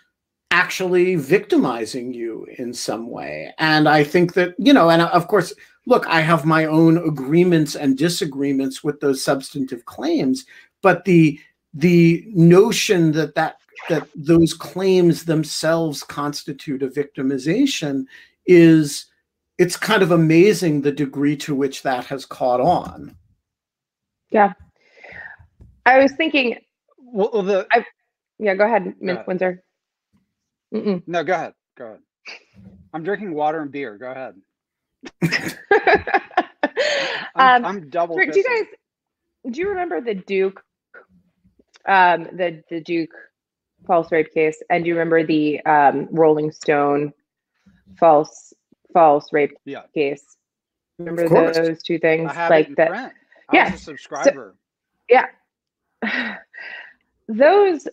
[0.53, 3.53] actually victimizing you in some way.
[3.59, 5.53] And I think that, you know, and of course,
[5.89, 10.45] look, I have my own agreements and disagreements with those substantive claims,
[10.81, 11.41] but the
[11.73, 13.57] the notion that that
[13.89, 18.05] that those claims themselves constitute a victimization
[18.47, 19.07] is
[19.59, 23.17] it's kind of amazing the degree to which that has caught on.
[24.35, 24.53] Yeah.
[25.87, 26.59] I was thinking.
[26.99, 27.85] Well, the I,
[28.39, 29.19] yeah, go ahead, Ms.
[29.27, 29.63] Windsor.
[30.75, 31.03] Mm-mm.
[31.07, 31.55] No, go ahead.
[31.79, 32.01] Go ahead.
[32.93, 33.97] I'm drinking water and beer.
[33.97, 34.35] Go ahead.
[37.37, 38.17] I'm, um, I'm double.
[38.17, 38.67] do you guys
[39.53, 40.63] do you remember the Duke
[41.87, 43.11] um the the Duke
[43.87, 47.13] false rape case and do you remember the um Rolling Stone
[47.99, 48.53] false
[48.93, 49.83] false rape Yeah.
[49.95, 50.25] case?
[50.99, 53.13] Remember those two things I have like that
[53.53, 54.55] Yeah, a subscriber.
[55.09, 55.27] Yeah.
[57.29, 57.89] Those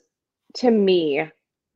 [0.56, 1.22] to me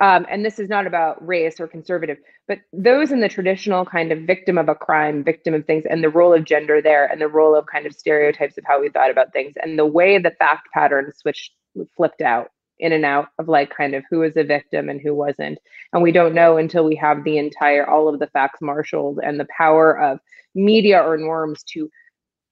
[0.02, 4.12] um, and this is not about race or conservative but those in the traditional kind
[4.12, 7.22] of victim of a crime victim of things and the role of gender there and
[7.22, 10.18] the role of kind of stereotypes of how we thought about things and the way
[10.18, 11.54] the fact pattern switched
[11.96, 15.14] flipped out in and out of like kind of who was a victim and who
[15.14, 15.58] wasn't
[15.94, 19.40] and we don't know until we have the entire all of the facts marshaled and
[19.40, 20.20] the power of
[20.56, 21.90] media or norms to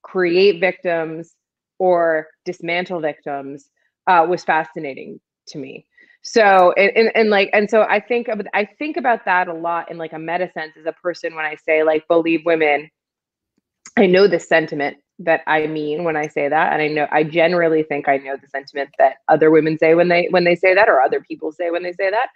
[0.03, 1.35] create victims
[1.79, 3.69] or dismantle victims
[4.07, 5.85] uh, was fascinating to me.
[6.21, 9.91] So and, and and like and so I think I think about that a lot
[9.91, 12.89] in like a meta sense as a person when I say like believe women.
[13.97, 17.23] I know the sentiment that I mean when I say that, and I know I
[17.23, 20.73] generally think I know the sentiment that other women say when they when they say
[20.73, 22.29] that, or other people say when they say that.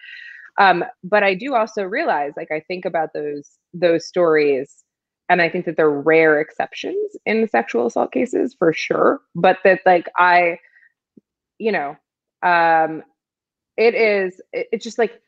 [0.59, 4.83] Um, but I do also realize, like I think about those those stories,
[5.29, 9.21] and I think that they're rare exceptions in sexual assault cases for sure.
[9.35, 10.59] But that like I
[11.59, 11.95] you know
[12.43, 13.03] um
[13.77, 15.21] it is it- it's just like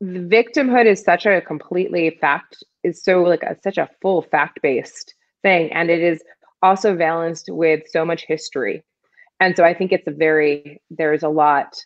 [0.00, 4.60] the victimhood is such a completely fact is so like a, such a full fact
[4.62, 6.22] based thing and it is
[6.62, 8.82] also balanced with so much history
[9.40, 11.76] and so i think it's a very there's a lot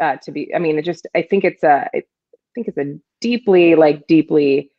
[0.00, 2.02] uh, to be i mean it just i think it's a i
[2.54, 4.70] think it's a deeply like deeply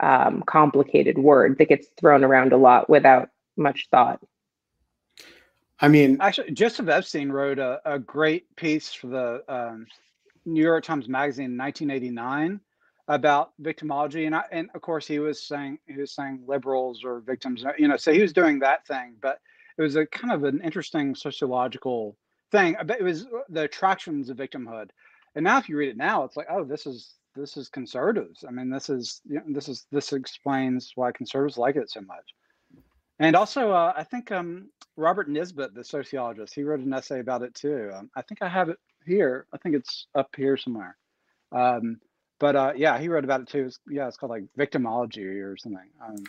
[0.00, 4.20] um, complicated word that gets thrown around a lot without much thought.
[5.80, 9.86] I mean, Actually, Joseph Epstein wrote a, a great piece for the um,
[10.44, 12.60] New York Times Magazine in 1989
[13.08, 17.20] about victimology, and I, and of course he was saying he was saying liberals or
[17.20, 19.40] victims, you know, so he was doing that thing, but
[19.78, 22.16] it was a kind of an interesting sociological
[22.52, 22.76] thing.
[22.76, 24.90] I It was the attractions of victimhood,
[25.34, 28.44] and now if you read it now, it's like, oh, this is this is conservatives.
[28.46, 32.00] I mean, this is you know, this is this explains why conservatives like it so
[32.02, 32.34] much.
[33.18, 37.42] And also, uh, I think um, Robert Nisbet, the sociologist, he wrote an essay about
[37.42, 37.90] it too.
[37.94, 39.46] Um, I think I have it here.
[39.52, 40.96] I think it's up here somewhere.
[41.52, 42.00] Um,
[42.38, 43.66] but uh, yeah, he wrote about it too.
[43.66, 45.90] It's, yeah, it's called like victimology or something.
[46.02, 46.24] Um,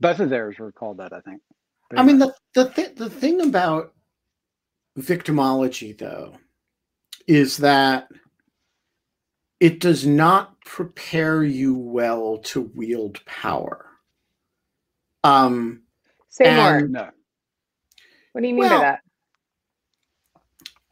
[0.00, 1.42] both of theirs were called that, I think.
[1.90, 3.92] But I mean the the th- the thing about
[4.98, 6.34] victimology though
[7.26, 8.08] is that
[9.62, 13.86] it does not prepare you well to wield power.
[15.24, 15.82] Um
[16.30, 17.10] say more no,
[18.32, 19.00] what do you mean Well, by that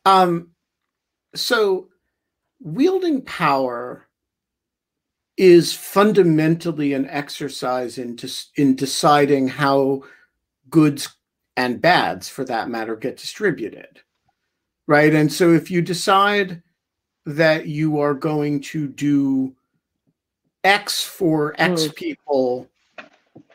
[0.05, 0.51] Um,
[1.35, 1.89] so
[2.61, 4.09] wielding power
[5.37, 10.03] is fundamentally an exercise in dis- in deciding how
[10.71, 11.09] goods
[11.57, 14.01] and bads, for that matter, get distributed,
[14.87, 15.15] right?
[15.15, 16.63] And so if you decide
[17.37, 19.55] that you are going to do
[20.65, 21.95] X for X Mm.
[21.95, 22.71] people,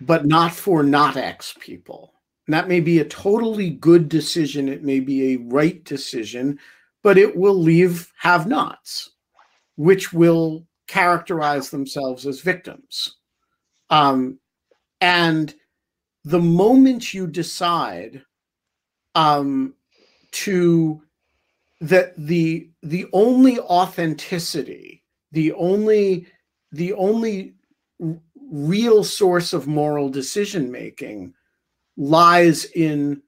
[0.02, 2.14] but not for not X people.
[2.48, 4.70] And that may be a totally good decision.
[4.70, 6.60] It may be a right decision,
[7.04, 9.12] but it will leave have nots,
[9.76, 13.16] which will characterize themselves as victims.
[13.90, 14.40] Um,
[15.02, 15.54] and
[16.24, 18.24] the moment you decide
[19.16, 19.74] um,
[20.32, 21.02] to
[21.82, 26.28] that the the only authenticity, the only
[26.72, 27.56] the only
[28.52, 31.34] real source of moral decision making
[31.98, 33.22] lies in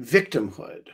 [0.00, 0.88] victimhood,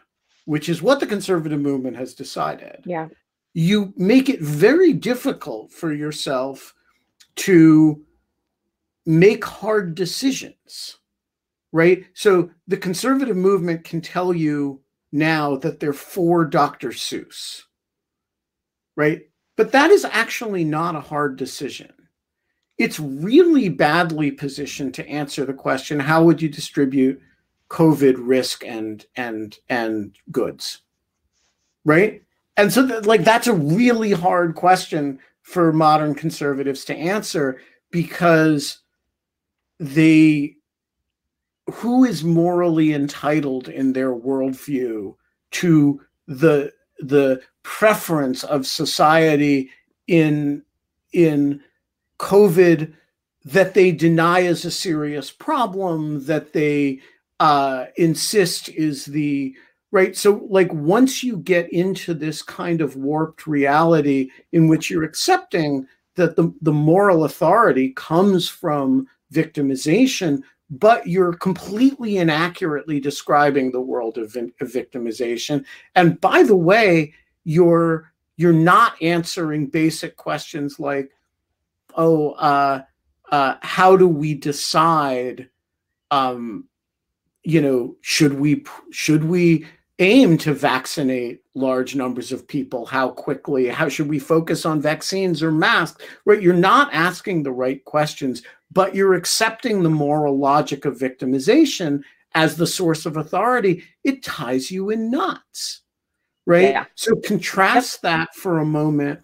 [0.45, 2.83] which is what the conservative movement has decided.
[2.85, 3.09] yeah
[3.55, 6.75] You make it very difficult for yourself
[7.37, 8.05] to
[9.07, 10.99] make hard decisions,
[11.73, 12.05] right?
[12.15, 16.91] So the conservative movement can tell you now that they're for Dr.
[16.91, 17.63] Seuss,
[18.97, 19.23] right?
[19.57, 21.93] But that is actually not a hard decision.
[22.79, 27.21] It's really badly positioned to answer the question how would you distribute
[27.69, 30.81] COVID risk and and and goods?
[31.85, 32.23] Right?
[32.57, 37.61] And so that, like that's a really hard question for modern conservatives to answer
[37.91, 38.79] because
[39.79, 40.57] they
[41.71, 45.15] who is morally entitled in their worldview
[45.53, 49.71] to the the preference of society
[50.07, 50.63] in
[51.13, 51.61] in
[52.19, 52.93] COVID
[53.45, 57.01] that they deny as a serious problem that they
[57.41, 59.55] uh, insist is the
[59.91, 60.17] right.
[60.17, 65.87] So, like, once you get into this kind of warped reality in which you're accepting
[66.17, 74.19] that the, the moral authority comes from victimization, but you're completely inaccurately describing the world
[74.19, 75.65] of, of victimization.
[75.97, 77.15] And by the way,
[77.45, 81.11] you're you're not answering basic questions like,
[81.95, 82.83] oh, uh,
[83.31, 85.49] uh, how do we decide?
[86.11, 86.67] Um,
[87.43, 89.67] you know, should we should we
[89.99, 95.43] aim to vaccinate large numbers of people how quickly how should we focus on vaccines
[95.43, 98.43] or masks right you're not asking the right questions
[98.73, 102.03] but you're accepting the moral logic of victimization
[102.35, 105.83] as the source of authority it ties you in knots
[106.47, 106.85] right yeah.
[106.95, 109.21] so contrast that for a moment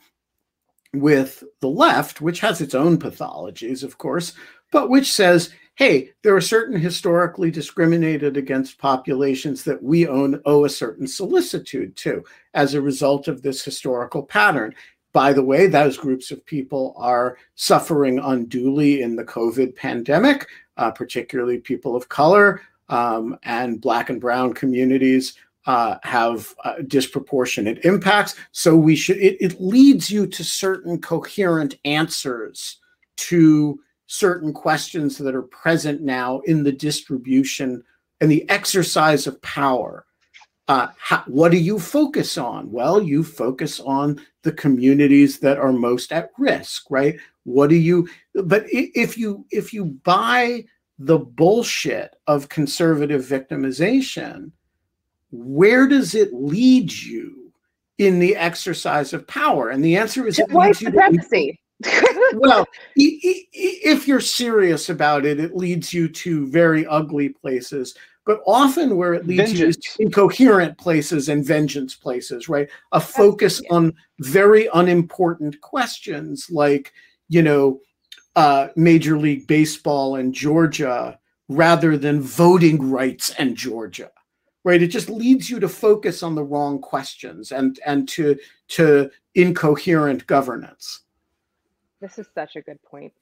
[0.94, 4.32] with the left which has its own pathologies of course
[4.72, 10.64] but which says hey, there are certain historically discriminated against populations that we own, owe
[10.64, 12.24] a certain solicitude to
[12.54, 14.74] as a result of this historical pattern.
[15.16, 20.46] By the way, those groups of people are suffering unduly in the COVID pandemic,
[20.76, 22.60] uh, particularly people of color
[22.90, 25.32] um, and Black and Brown communities.
[25.64, 28.36] Uh, have uh, disproportionate impacts.
[28.52, 32.78] So we should, it, it leads you to certain coherent answers
[33.16, 37.82] to certain questions that are present now in the distribution
[38.20, 40.06] and the exercise of power.
[40.68, 42.70] Uh, how, what do you focus on?
[42.70, 47.18] Well, you focus on the communities that are most at risk, right?
[47.42, 48.08] What do you?
[48.32, 50.64] But if you if you buy
[50.98, 54.52] the bullshit of conservative victimization,
[55.32, 57.52] where does it lead you
[57.98, 59.70] in the exercise of power?
[59.70, 61.58] And the answer is it white supremacy
[62.34, 67.94] well, if you're serious about it, it leads you to very ugly places.
[68.26, 69.76] But often, where it leads vengeance.
[69.86, 72.68] you is incoherent places and vengeance places, right?
[72.90, 76.92] A focus on very unimportant questions like,
[77.28, 77.80] you know,
[78.34, 81.18] uh, Major League Baseball in Georgia
[81.48, 84.10] rather than voting rights in Georgia,
[84.64, 84.82] right?
[84.82, 88.36] It just leads you to focus on the wrong questions and and to
[88.68, 91.02] to incoherent governance.
[92.00, 93.12] This is such a good point.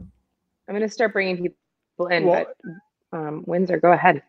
[0.00, 2.44] I'm going to start bringing people in, well,
[3.10, 4.22] but um, Windsor, go ahead.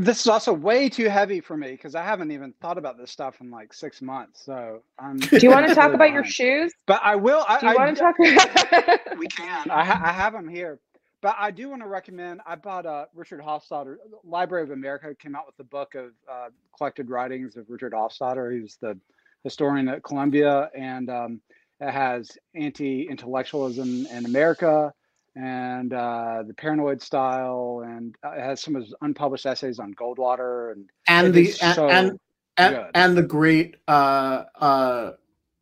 [0.00, 3.10] This is also way too heavy for me because I haven't even thought about this
[3.10, 4.44] stuff in like six months.
[4.44, 6.72] So, I'm do you want to talk about your shoes?
[6.86, 7.44] But I will.
[7.48, 8.18] I, do you want to talk?
[9.18, 9.70] we can.
[9.70, 10.80] I, ha- I have them here.
[11.20, 12.40] But I do want to recommend.
[12.46, 13.96] I bought a uh, Richard Hofstadter.
[14.24, 18.54] Library of America came out with the book of uh, collected writings of Richard Hofstadter.
[18.54, 18.98] He was the
[19.42, 21.40] historian at Columbia, and um,
[21.80, 24.92] it has anti-intellectualism in America
[25.38, 30.72] and uh, the paranoid style, and uh, has some of his unpublished essays on Goldwater
[30.72, 32.18] and and the so and
[32.56, 35.12] and, and, the great uh, uh,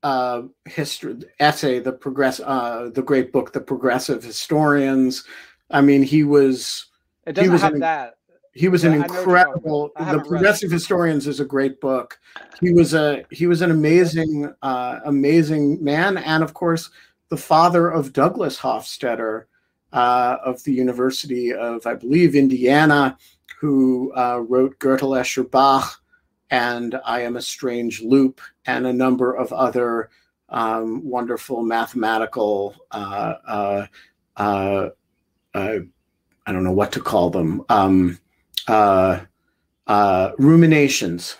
[0.03, 5.25] uh, history essay, the progress, uh, the great book, the Progressive Historians.
[5.71, 6.87] I mean, he was.
[7.27, 8.15] It doesn't he was have an, that.
[8.55, 9.91] He was an incredible.
[9.99, 12.19] The Progressive Historians is a great book.
[12.63, 16.89] He was a he was an amazing uh, amazing man, and of course,
[17.29, 19.45] the father of Douglas Hofstadter
[19.97, 23.17] uh, of the University of I believe Indiana,
[23.59, 26.01] who uh, wrote Gödel Escher Bach
[26.51, 30.11] and I Am a Strange Loop, and a number of other
[30.51, 32.77] um, wonderful mathematical.
[32.93, 33.87] Uh, uh,
[34.37, 34.89] uh,
[35.55, 37.65] I don't know what to call them.
[37.69, 38.19] Um,
[38.69, 39.21] uh,
[39.87, 41.37] uh, ruminations.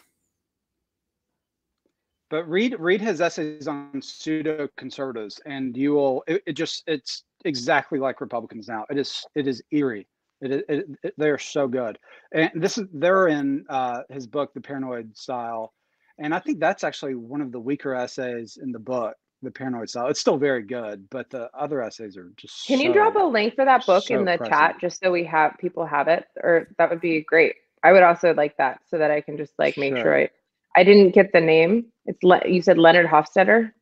[2.29, 6.25] But read read his essays on pseudo conservatives, and you will.
[6.27, 8.85] It, it, just it's exactly like Republicans now.
[8.91, 10.07] It is it is eerie.
[10.41, 11.99] It, it, it they're so good,
[12.33, 15.73] and this is they're in uh, his book, The Paranoid Style,
[16.19, 19.89] and I think that's actually one of the weaker essays in the book the paranoid
[19.89, 20.09] style.
[20.09, 22.67] It's still very good, but the other essays are just.
[22.67, 24.49] Can so, you drop a link for that book so in the present.
[24.49, 27.55] chat just so we have people have it, or that would be great.
[27.83, 30.31] I would also like that so that I can just like make sure, sure I.
[30.79, 31.87] I didn't get the name.
[32.05, 33.73] It's Le- you said Leonard Hofstadter.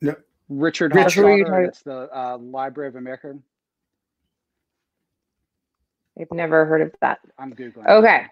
[0.00, 0.14] No,
[0.48, 1.68] Richard Hofstadter.
[1.68, 3.36] It's the uh, Library of America.
[6.18, 7.18] I've never heard of that.
[7.38, 7.86] I'm googling.
[7.86, 8.26] Okay.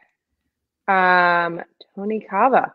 [0.89, 1.61] Um,
[1.95, 2.73] Tony Kava.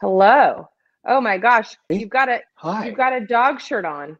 [0.00, 0.68] Hello.
[1.06, 2.86] Oh my gosh, you've got a Hi.
[2.86, 4.18] you've got a dog shirt on.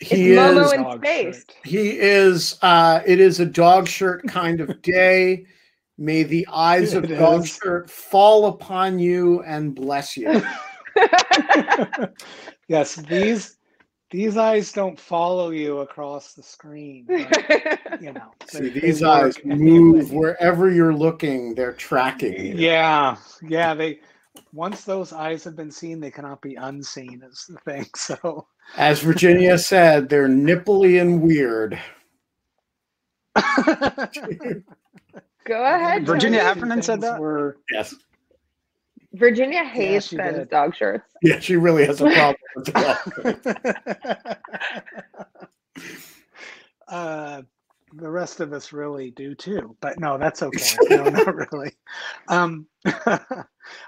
[0.00, 1.36] He it's Momo is in space.
[1.36, 1.56] Shirt.
[1.64, 2.58] He is.
[2.60, 5.46] Uh, it is a dog shirt kind of day.
[5.96, 10.42] May the eyes of the dog shirt fall upon you and bless you.
[12.68, 13.56] yes, these
[14.10, 17.06] these eyes don't follow you across the screen.
[17.08, 21.54] But, you know, See, these eyes move wherever you're looking.
[21.54, 22.34] They're tracking.
[22.34, 22.54] You.
[22.54, 23.74] Yeah, yeah.
[23.74, 24.00] They
[24.52, 27.22] once those eyes have been seen, they cannot be unseen.
[27.28, 27.86] Is the thing.
[27.96, 31.78] So, as Virginia said, they're nipply and weird.
[35.44, 36.06] Go ahead.
[36.06, 36.48] Virginia Tony.
[36.48, 37.20] Heffernan said that?
[37.20, 37.94] Were, Yes.
[39.14, 40.50] Virginia hates she Ben's did.
[40.50, 41.04] dog shirts.
[41.22, 44.36] Yeah, she really has a problem with the
[45.76, 45.88] dog.
[46.88, 47.42] uh,
[47.96, 50.76] the rest of us really do too, but no, that's okay.
[50.90, 51.72] No, not really.
[52.28, 52.66] Um,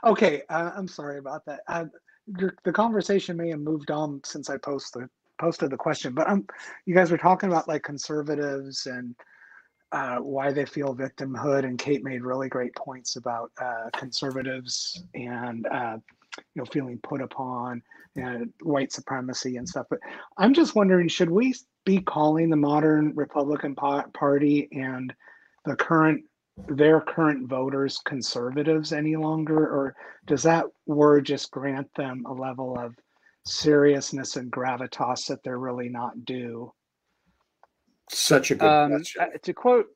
[0.05, 1.61] okay, uh, I'm sorry about that.
[1.69, 1.87] Uh,
[2.39, 5.09] your- the conversation may have moved on since I posted
[5.39, 6.47] posted the question, but um,
[6.87, 9.15] you guys were talking about like conservatives and
[9.97, 15.67] uh, why they feel victimhood, and Kate made really great points about uh, conservatives and
[15.69, 15.97] uh,
[16.37, 17.83] you know feeling put upon
[18.15, 19.87] and white supremacy and stuff.
[19.89, 20.01] But
[20.37, 21.55] I'm just wondering, should we
[21.87, 25.15] be calling the modern Republican Party and
[25.65, 26.25] the current
[26.69, 32.79] their current voters conservatives any longer, or does that word just grant them a level
[32.79, 32.95] of
[33.47, 36.71] seriousness and gravitas that they're really not due?
[38.11, 39.23] Such a good Um, question.
[39.23, 39.87] uh, to quote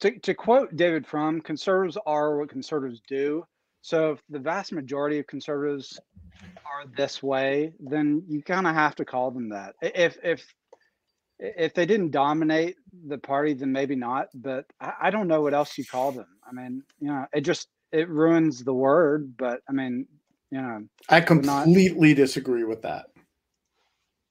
[0.00, 3.44] to, to quote David Frum, conservatives are what conservatives do.
[3.82, 5.98] So if the vast majority of conservatives
[6.64, 9.74] are this way, then you kind of have to call them that.
[9.82, 10.54] If if
[11.38, 12.76] if they didn't dominate
[13.06, 14.28] the party, then maybe not.
[14.34, 16.26] But I, I don't know what else you call them.
[16.48, 19.34] I mean, you know, it just it ruins the word.
[19.38, 20.06] But I mean,
[20.50, 23.06] you know, I not- completely disagree with that.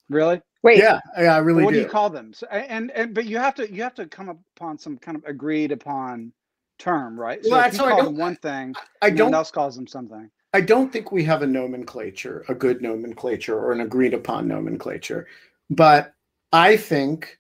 [0.10, 1.84] really, Wait, Yeah, yeah, I really what do do.
[1.84, 2.34] you call them?
[2.34, 5.24] So, and and but you have to you have to come upon some kind of
[5.26, 6.34] agreed upon
[6.78, 7.44] term, right?
[7.44, 10.30] So Well, if you call them one thing, I don't else calls them something.
[10.54, 15.28] I don't think we have a nomenclature, a good nomenclature or an agreed upon nomenclature.
[15.70, 16.14] But
[16.52, 17.38] I think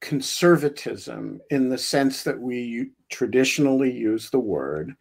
[0.00, 4.94] conservatism, in the sense that we traditionally use the word,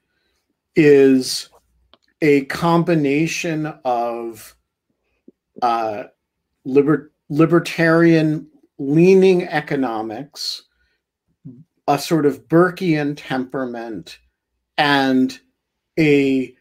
[0.75, 1.49] is
[2.21, 4.55] a combination of
[5.61, 6.03] uh,
[6.65, 10.63] liber- libertarian leaning economics,
[11.87, 14.19] a sort of Burkean temperament,
[14.77, 15.39] and
[15.97, 16.53] a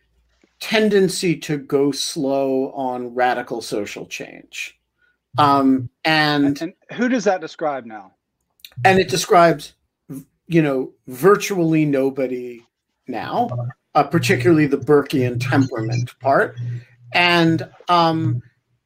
[0.60, 4.78] tendency to go slow on radical social change.
[5.38, 8.12] Um, and And who does that describe now?
[8.84, 9.74] and it describes
[10.46, 12.64] you know virtually nobody
[13.08, 13.48] now
[13.94, 16.56] uh, particularly the burkean temperament part
[17.12, 18.40] and um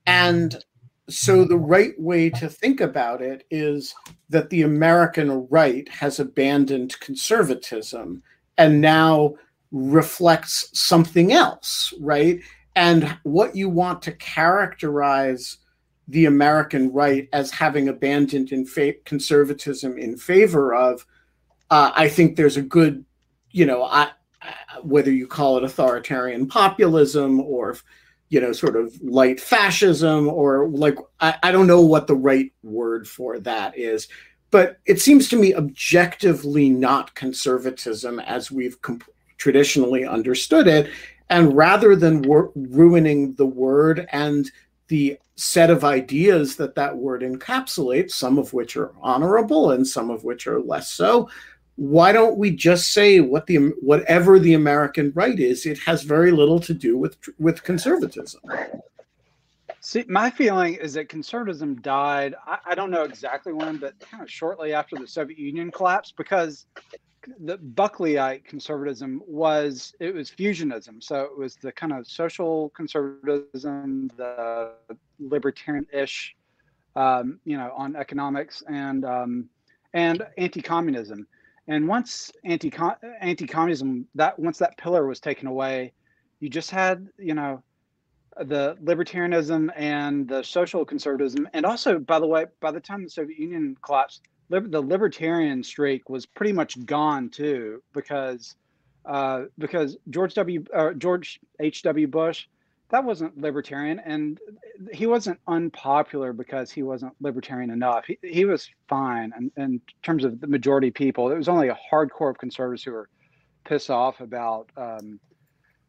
[0.07, 0.65] and
[1.09, 3.95] so the right way to think about it is
[4.31, 8.23] that the american right has abandoned conservatism
[8.57, 9.35] and now
[9.73, 12.41] reflects something else right?
[12.77, 15.59] And what you want to characterize
[16.09, 21.07] the American right as having abandoned in fa- conservatism in favor of,
[21.71, 23.05] uh, I think there's a good,
[23.51, 24.11] you know, I,
[24.83, 27.77] whether you call it authoritarian populism or,
[28.29, 32.53] you know, sort of light fascism or like, I, I don't know what the right
[32.63, 34.09] word for that is.
[34.51, 40.91] But it seems to me objectively not conservatism as we've comp- traditionally understood it.
[41.29, 44.51] And rather than wor- ruining the word and
[44.89, 50.11] the set of ideas that that word encapsulates, some of which are honorable and some
[50.11, 51.29] of which are less so.
[51.77, 55.67] Why don't we just say what the whatever the American right is?
[55.67, 58.41] It has very little to do with with conservatism.
[59.81, 62.35] See, my feeling is that conservatism died.
[62.47, 66.17] I, I don't know exactly when, but kind of shortly after the Soviet Union collapsed,
[66.17, 66.67] because
[67.41, 71.03] the Buckleyite conservatism was it was fusionism.
[71.03, 74.71] So it was the kind of social conservatism, the
[75.19, 76.37] libertarian-ish,
[76.97, 79.49] um, you know, on economics and um,
[79.93, 81.27] and anti-communism.
[81.67, 82.73] And once anti
[83.21, 85.93] anti-communism that once that pillar was taken away,
[86.41, 87.63] you just had you know
[88.39, 91.49] the libertarianism and the social conservatism.
[91.53, 95.63] And also, by the way, by the time the Soviet Union collapsed, lib- the libertarian
[95.63, 98.57] streak was pretty much gone too, because
[99.07, 100.65] uh, because George W.
[100.75, 101.83] Uh, George H.
[101.83, 102.07] W.
[102.07, 102.47] Bush,
[102.95, 104.39] that wasn't libertarian, and
[104.93, 108.05] he wasn't unpopular because he wasn't libertarian enough.
[108.07, 111.29] He, he was fine in, in terms of the majority of people.
[111.33, 113.09] It was only a hardcore of conservatives who were
[113.65, 115.19] pissed off about um,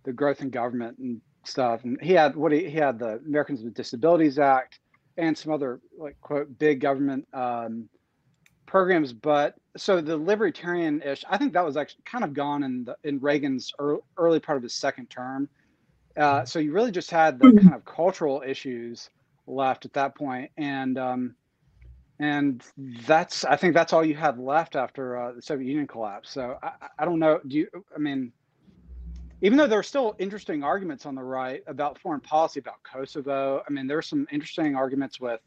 [0.04, 1.84] the growth in government and stuff.
[1.84, 4.80] And he had what he, he had the Americans with Disabilities Act
[5.16, 7.88] and some other like quote big government um,
[8.66, 9.14] programs.
[9.14, 12.96] But so the libertarian ish, I think that was actually kind of gone in the
[13.04, 15.48] in Reagan's early, early part of his second term.
[16.18, 19.10] Uh, so you really just had the kind of cultural issues
[19.48, 21.36] left at that point, and um,
[22.20, 22.64] and
[23.06, 26.32] that's I think that's all you had left after uh, the Soviet Union collapsed.
[26.32, 27.40] So I, I don't know.
[27.46, 27.68] Do you?
[27.94, 28.32] I mean,
[29.42, 33.62] even though there are still interesting arguments on the right about foreign policy about Kosovo.
[33.68, 35.42] I mean, there are some interesting arguments with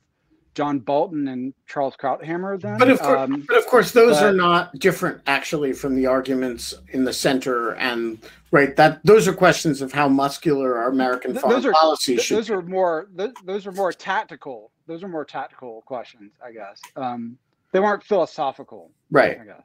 [0.59, 2.79] John Bolton and Charles Krauthammer then.
[2.79, 6.05] But of course, Um, but of course, those but- are not different actually from the
[6.07, 8.19] arguments in the center and
[8.51, 8.75] right.
[8.75, 12.39] That those are questions of how muscular our American Th- foreign are- policy th- should.
[12.39, 14.73] those are more th- those are more tactical.
[14.89, 16.81] Those are more tactical questions, I guess.
[16.97, 17.39] Um,
[17.71, 19.39] they weren't philosophical, right.
[19.41, 19.63] I guess.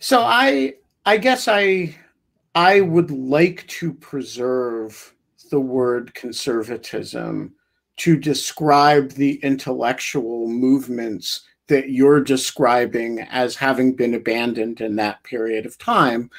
[0.00, 0.74] So I
[1.06, 1.94] I guess I
[2.56, 5.14] I would like to preserve
[5.52, 7.54] the word conservatism
[7.98, 15.66] to describe the intellectual movements that you're describing as having been abandoned in that period
[15.66, 16.30] of time.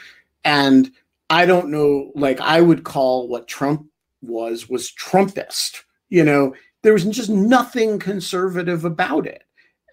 [0.43, 0.91] And
[1.29, 3.87] I don't know like I would call what Trump
[4.21, 5.83] was was Trumpist
[6.13, 6.53] you know?
[6.83, 9.43] There was just nothing conservative about it.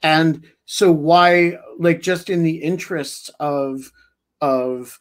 [0.03, 3.91] And so why like just in the interests of
[4.43, 5.01] of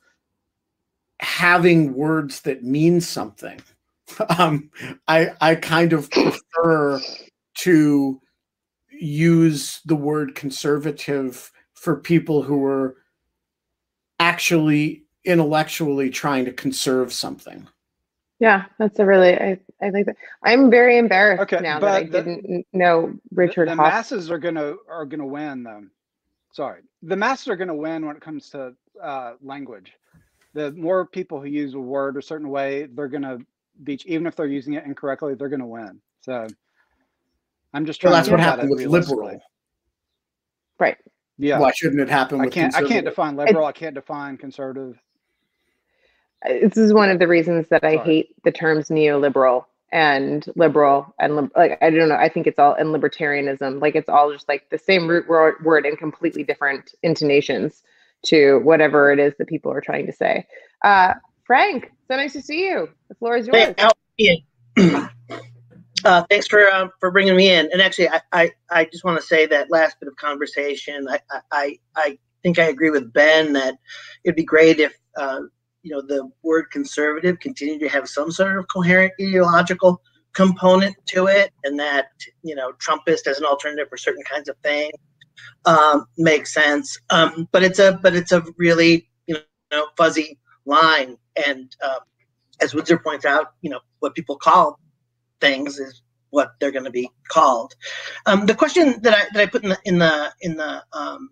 [1.20, 3.60] having words that mean something
[4.40, 4.70] um
[5.08, 7.00] i i kind of prefer
[7.56, 8.20] to
[8.92, 12.96] use the word conservative for people who are
[14.20, 17.68] actually intellectually trying to conserve something
[18.40, 20.16] Yeah, that's a really I, I like that.
[20.44, 23.94] I'm very embarrassed Okay, now that I the- didn't know Richard the, the Hoff.
[23.94, 25.84] masses are gonna are gonna win though.
[26.54, 29.94] Sorry, the masses are gonna win when it comes to uh, language.
[30.54, 33.40] The more people who use a word a certain way, they're gonna
[33.84, 36.02] beat even if they're using it incorrectly, they're gonna win.
[36.22, 36.48] So
[37.74, 38.20] I'm just well trying.
[38.20, 39.40] that's to what happened with liberal
[40.80, 40.98] Right.
[41.38, 42.76] Yeah, why shouldn't it happen I can't.
[42.76, 43.66] I can't define liberal.
[43.66, 44.98] I can't define conservative.
[46.46, 48.06] Uh, This is one of the reasons that I Sorry.
[48.06, 52.16] hate the terms neoliberal and liberal and like I don't know.
[52.16, 53.82] I think it's all and libertarianism.
[53.82, 57.84] Like it's all just like the same root word, word in completely different intonations
[58.26, 60.46] to whatever it is that people are trying to say.
[60.84, 61.14] Uh,
[61.50, 62.90] Frank, so nice to see you.
[63.10, 63.76] The floor is yours.
[64.18, 64.46] Hey?
[66.06, 67.70] Uh, thanks for uh, for bringing me in.
[67.72, 71.08] And actually, I, I, I just want to say that last bit of conversation.
[71.10, 73.76] I, I- I I think I agree with Ben that
[74.24, 75.42] it'd be great if uh,
[75.84, 80.02] you know the word conservative continued to have some sort of coherent ideological
[80.34, 82.08] component to it, and that
[82.44, 84.90] you know Trumpist as an alternative for certain kinds of things
[85.66, 86.98] um, makes sense.
[87.10, 89.38] Um, but it's a but it's a really you
[89.72, 92.00] know fuzzy line, and um,
[92.62, 94.80] as Windsor points out, you know what people call
[95.42, 97.74] things is what they're going to be called.
[98.26, 101.30] Um, the question that I that I put in the in the in the um,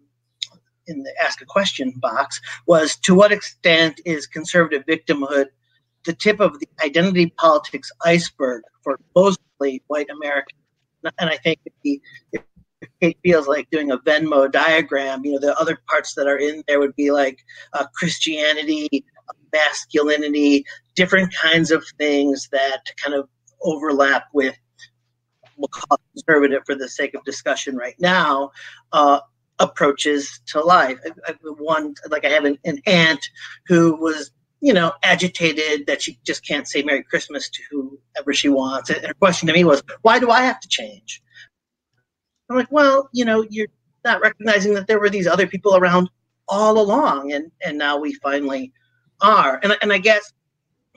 [0.88, 5.48] in the ask a question box was to what extent is conservative victimhood
[6.06, 10.62] the tip of the identity politics iceberg for mostly white Americans?
[11.20, 11.60] And I think
[13.02, 16.64] it feels like doing a Venmo diagram, you know, the other parts that are in
[16.68, 17.40] there would be like
[17.74, 19.06] uh, Christianity,
[19.54, 20.66] masculinity,
[20.96, 23.28] different kinds of things that kind of
[23.62, 24.56] overlap with
[25.58, 28.52] we'll call conservative for the sake of discussion right now
[28.94, 29.20] uh,
[29.60, 31.00] approaches to life.
[31.28, 33.28] I, I, one like i have an, an aunt
[33.68, 37.64] who was you know agitated that she just can't say merry christmas to
[38.16, 38.90] whoever she wants.
[38.90, 41.22] And her question to me was why do i have to change?
[42.50, 43.68] I'm like well you know you're
[44.06, 46.10] not recognizing that there were these other people around
[46.48, 48.72] all along and and now we finally
[49.22, 50.34] are and, and i guess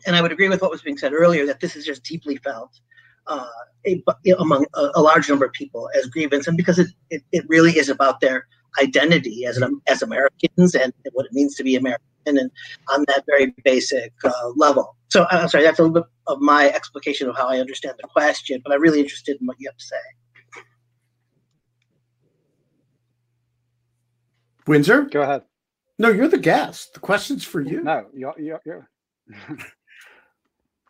[0.07, 2.37] and I would agree with what was being said earlier that this is just deeply
[2.37, 2.81] felt
[3.27, 3.47] uh,
[3.87, 4.03] a,
[4.39, 7.73] among a, a, large number of people as grievance, and because it, it, it really
[7.73, 8.47] is about their
[8.81, 12.51] identity as an, as Americans and what it means to be American, and
[12.93, 14.97] on that very basic uh, level.
[15.09, 18.09] So I'm sorry, that's a little bit of my explication of how I understand the
[18.09, 20.62] question, but I'm really interested in what you have to say.
[24.66, 25.03] Windsor?
[25.03, 25.43] Go ahead.
[26.01, 26.94] No, you're the guest.
[26.94, 27.82] The question's for you.
[27.82, 28.34] No, you're.
[28.38, 28.88] you're, you're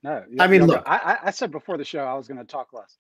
[0.04, 0.84] no, I mean, look.
[0.86, 2.96] I, I said before the show I was going to talk less.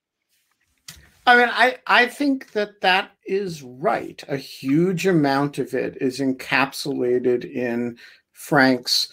[1.24, 4.24] I mean, I, I think that that is right.
[4.26, 7.96] A huge amount of it is encapsulated in
[8.32, 9.10] Frank's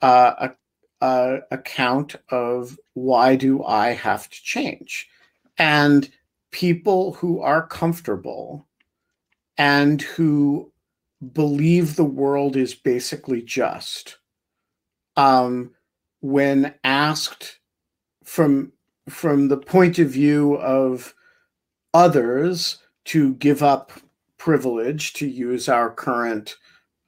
[0.00, 0.48] uh,
[1.02, 5.06] uh, account of why do I have to change?
[5.58, 6.08] And
[6.50, 8.66] people who are comfortable
[9.58, 10.72] and who
[11.32, 14.18] believe the world is basically just,
[15.16, 15.72] um,
[16.20, 17.58] when asked
[18.24, 18.72] from
[19.08, 21.14] from the point of view of
[21.94, 23.90] others to give up
[24.36, 26.56] privilege, to use our current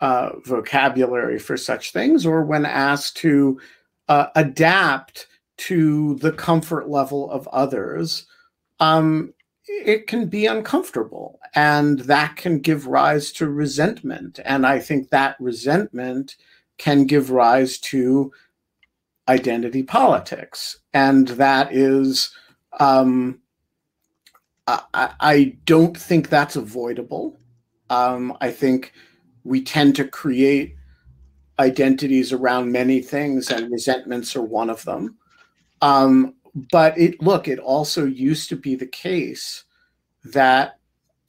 [0.01, 3.61] uh, vocabulary for such things, or when asked to
[4.09, 5.27] uh, adapt
[5.59, 8.27] to the comfort level of others,
[8.81, 9.33] um,
[9.85, 11.41] it can be uncomfortable.
[11.55, 14.39] And that can give rise to resentment.
[14.45, 16.37] And I think that resentment
[16.79, 18.33] can give rise to
[19.29, 22.35] identity politics, and that is,
[22.81, 23.39] um,
[24.66, 27.39] I, I don't think that's avoidable.
[27.91, 28.93] Um, I think
[29.45, 30.75] we tend to create
[31.59, 35.16] identities around many things, and resentments are one of them.
[35.83, 39.64] Um, but it look, it also used to be the case
[40.24, 40.78] that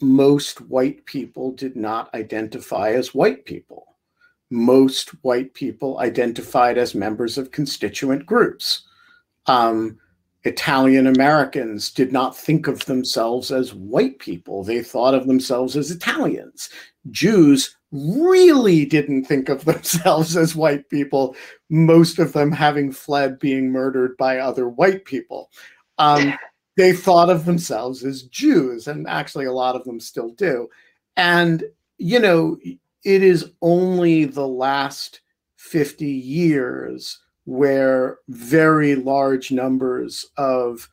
[0.02, 3.96] most white people did not identify as white people.
[4.50, 8.84] Most white people identified as members of constituent groups.
[9.46, 9.98] Um,
[10.44, 15.92] Italian Americans did not think of themselves as white people, they thought of themselves as
[15.92, 16.70] Italians.
[17.12, 21.36] Jews really didn't think of themselves as white people,
[21.72, 25.50] most of them having fled being murdered by other white people.
[25.98, 26.38] Um,
[26.76, 30.68] they thought of themselves as Jews, and actually, a lot of them still do.
[31.16, 31.64] And,
[31.98, 32.58] you know,
[33.06, 35.22] it is only the last
[35.56, 40.90] 50 years where very large numbers of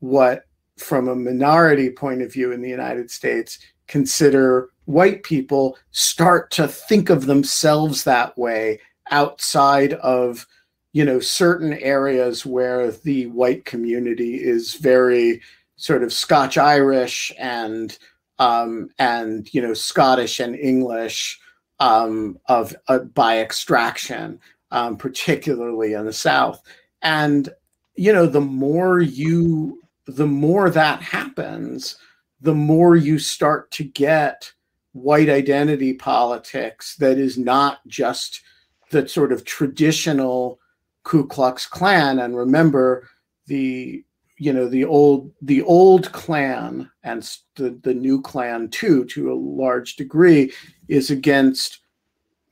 [0.00, 0.44] what,
[0.76, 6.68] from a minority point of view in the United States, consider white people start to
[6.68, 8.78] think of themselves that way
[9.10, 10.46] outside of
[10.92, 15.40] you know certain areas where the white community is very
[15.76, 17.96] sort of Scotch Irish and
[18.38, 21.40] um, and you know Scottish and English
[21.80, 24.40] um, of uh, by extraction,
[24.70, 26.62] um, particularly in the South.
[27.02, 27.48] And
[27.96, 31.96] you know the more you the more that happens,
[32.40, 34.52] the more you start to get
[34.92, 38.42] white identity politics that is not just
[38.90, 40.58] the sort of traditional
[41.04, 42.18] Ku Klux Klan.
[42.18, 43.08] And remember,
[43.46, 44.04] the
[44.38, 47.22] you know the old the old Klan and
[47.56, 50.52] the the new Klan too, to a large degree,
[50.88, 51.80] is against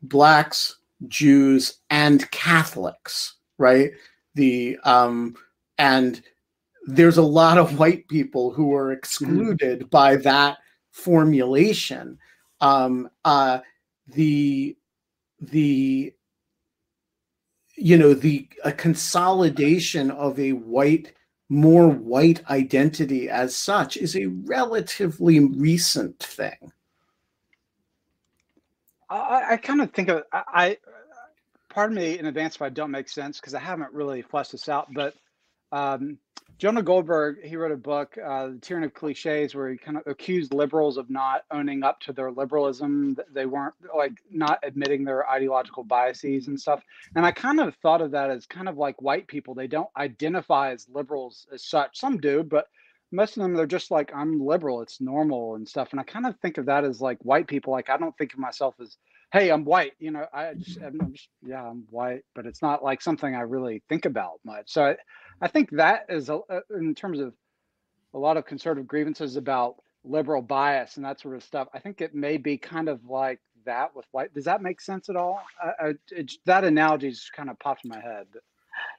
[0.02, 0.78] blacks,
[1.08, 3.92] Jews, and Catholics, right?
[4.34, 5.36] The um,
[5.78, 6.22] and
[6.86, 9.90] there's a lot of white people who are excluded mm.
[9.90, 10.58] by that
[10.92, 12.18] formulation.
[12.60, 13.60] Um, uh,
[14.08, 14.76] the
[15.40, 16.14] the
[17.76, 21.12] you know the a consolidation of a white
[21.48, 26.72] more white identity as such is a relatively recent thing.
[29.08, 30.76] I, I kind of think of I, I
[31.68, 34.68] pardon me in advance if i don't make sense because i haven't really fleshed this
[34.68, 35.14] out but
[35.72, 36.18] um,
[36.58, 40.04] Jonah Goldberg, he wrote a book, uh, The Tyranny of Cliches, where he kind of
[40.06, 43.18] accused liberals of not owning up to their liberalism.
[43.34, 46.82] They weren't like not admitting their ideological biases and stuff.
[47.14, 49.54] And I kind of thought of that as kind of like white people.
[49.54, 52.00] They don't identify as liberals as such.
[52.00, 52.68] Some do, but
[53.12, 54.80] most of them, they're just like, I'm liberal.
[54.80, 55.88] It's normal and stuff.
[55.90, 57.72] And I kind of think of that as like white people.
[57.74, 58.96] Like, I don't think of myself as,
[59.30, 59.92] hey, I'm white.
[59.98, 63.42] You know, I just, I'm just yeah, I'm white, but it's not like something I
[63.42, 64.72] really think about much.
[64.72, 64.96] So I,
[65.40, 67.34] I think that is a, uh, in terms of
[68.14, 71.68] a lot of conservative grievances about liberal bias and that sort of stuff.
[71.74, 74.32] I think it may be kind of like that with white.
[74.32, 75.42] Does that make sense at all?
[76.10, 78.26] It, that analogy just kind of popped in my head.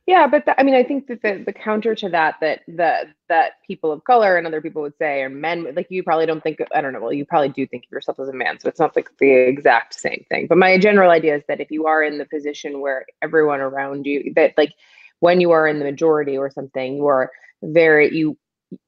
[0.06, 3.08] Yeah, but the, I mean, I think that the, the counter to that, that the
[3.28, 6.42] that people of color and other people would say, or men, like you probably don't
[6.42, 8.70] think, I don't know, well, you probably do think of yourself as a man, so
[8.70, 10.48] it's not like the exact same thing.
[10.48, 14.06] But my general idea is that if you are in the position where everyone around
[14.06, 14.74] you, that like
[15.20, 17.32] when you are in the majority or something, you are
[17.63, 18.38] very you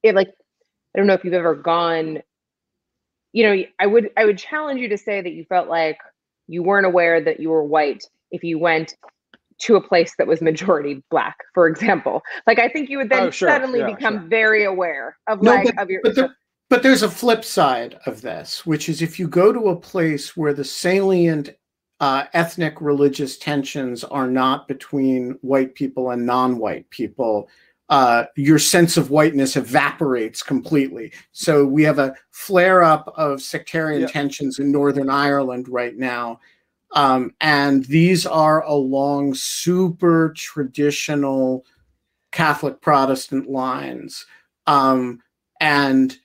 [0.02, 0.28] it like
[0.94, 2.22] I don't know if you've ever gone
[3.32, 5.98] you know, I would I would challenge you to say that you felt like
[6.48, 8.94] you weren't aware that you were white if you went
[9.60, 12.22] to a place that was majority black, for example.
[12.46, 13.48] Like I think you would then oh, sure.
[13.48, 14.28] suddenly yeah, become sure.
[14.28, 16.36] very aware of no, like but, of your but, there,
[16.68, 20.36] but there's a flip side of this, which is if you go to a place
[20.36, 21.50] where the salient
[22.00, 27.48] uh, ethnic religious tensions are not between white people and non-white people.
[27.90, 31.12] Uh, your sense of whiteness evaporates completely.
[31.32, 34.06] So we have a flare up of sectarian yeah.
[34.06, 36.38] tensions in northern ireland right now.
[36.92, 41.66] Um, and these are along super traditional
[42.32, 44.24] catholic protestant lines.
[44.66, 45.20] Um,
[45.60, 46.16] and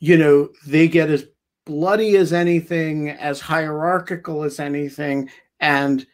[0.00, 1.26] you know they get as
[1.70, 6.04] bloody as anything, as hierarchical as anything, and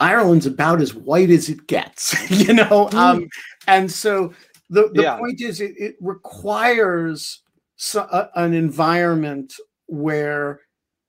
[0.00, 2.88] Ireland's about as white as it gets, you know.
[2.90, 2.94] Mm.
[2.94, 3.28] Um,
[3.68, 4.34] and so
[4.68, 5.18] the the yeah.
[5.18, 7.42] point is, it, it requires
[7.76, 9.54] so, uh, an environment
[9.86, 10.62] where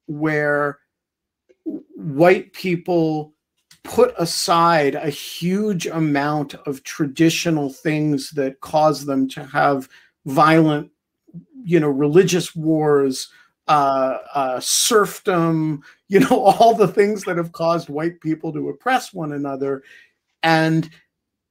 [0.06, 0.78] where
[1.96, 3.34] white people
[3.84, 9.90] put aside a huge amount of traditional things that cause them to have
[10.28, 10.92] violent
[11.64, 13.30] you know religious wars
[13.68, 19.14] uh, uh, serfdom, you know, all the things that have caused white people to oppress
[19.14, 19.84] one another.
[20.44, 20.90] And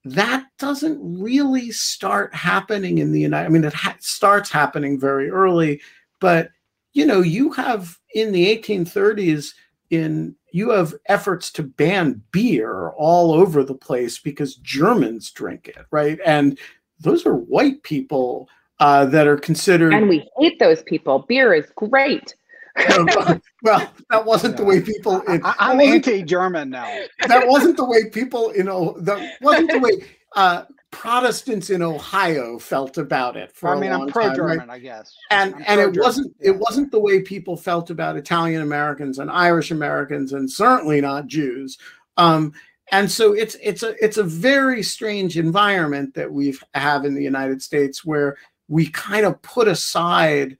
[0.04, 3.46] that doesn't really start happening in the United.
[3.46, 5.80] I mean, it ha- starts happening very early,
[6.20, 6.50] but
[6.92, 9.52] you know, you have in the 1830s
[9.90, 15.84] in you have efforts to ban beer all over the place because Germans drink it,
[15.90, 16.18] right?
[16.24, 16.58] And
[16.98, 18.48] those are white people
[18.80, 19.94] uh, that are considered.
[19.94, 21.20] And we hate those people.
[21.28, 22.34] Beer is great.
[22.88, 23.40] well,
[24.10, 25.20] that wasn't the way people.
[25.22, 27.04] In, I, am anti-German now.
[27.26, 29.92] That wasn't the way people, you know, that wasn't the way
[30.34, 33.52] uh, Protestants in Ohio felt about it.
[33.52, 34.70] For I mean, I'm pro-German, right?
[34.70, 35.14] I guess.
[35.30, 36.50] And I'm and it wasn't yeah.
[36.50, 41.26] it wasn't the way people felt about Italian Americans and Irish Americans, and certainly not
[41.26, 41.78] Jews.
[42.16, 42.52] Um,
[42.92, 47.22] and so it's it's a it's a very strange environment that we have in the
[47.22, 48.36] United States where
[48.68, 50.56] we kind of put aside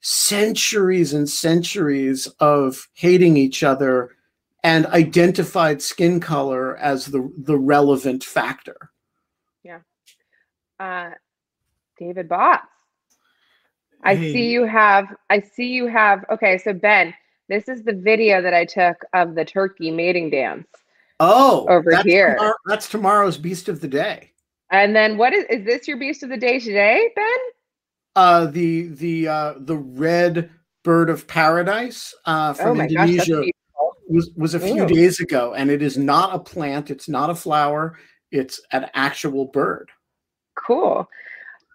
[0.00, 4.10] centuries and centuries of hating each other
[4.62, 8.90] and identified skin color as the the relevant factor.
[9.62, 9.80] Yeah.
[10.78, 11.10] Uh,
[11.98, 12.66] David Botts.
[14.02, 14.32] I hey.
[14.32, 17.14] see you have I see you have okay, so Ben,
[17.48, 20.66] this is the video that I took of the turkey mating dance.
[21.18, 22.34] Oh, over that's here.
[22.34, 24.32] Tomorrow, that's tomorrow's beast of the day.
[24.70, 27.38] And then what is is this your beast of the day today, Ben?
[28.16, 30.50] Uh the the uh the red
[30.82, 33.50] bird of paradise uh from oh Indonesia gosh,
[34.08, 34.88] was was a few Ooh.
[34.88, 37.98] days ago and it is not a plant, it's not a flower,
[38.30, 39.90] it's an actual bird.
[40.56, 41.08] Cool.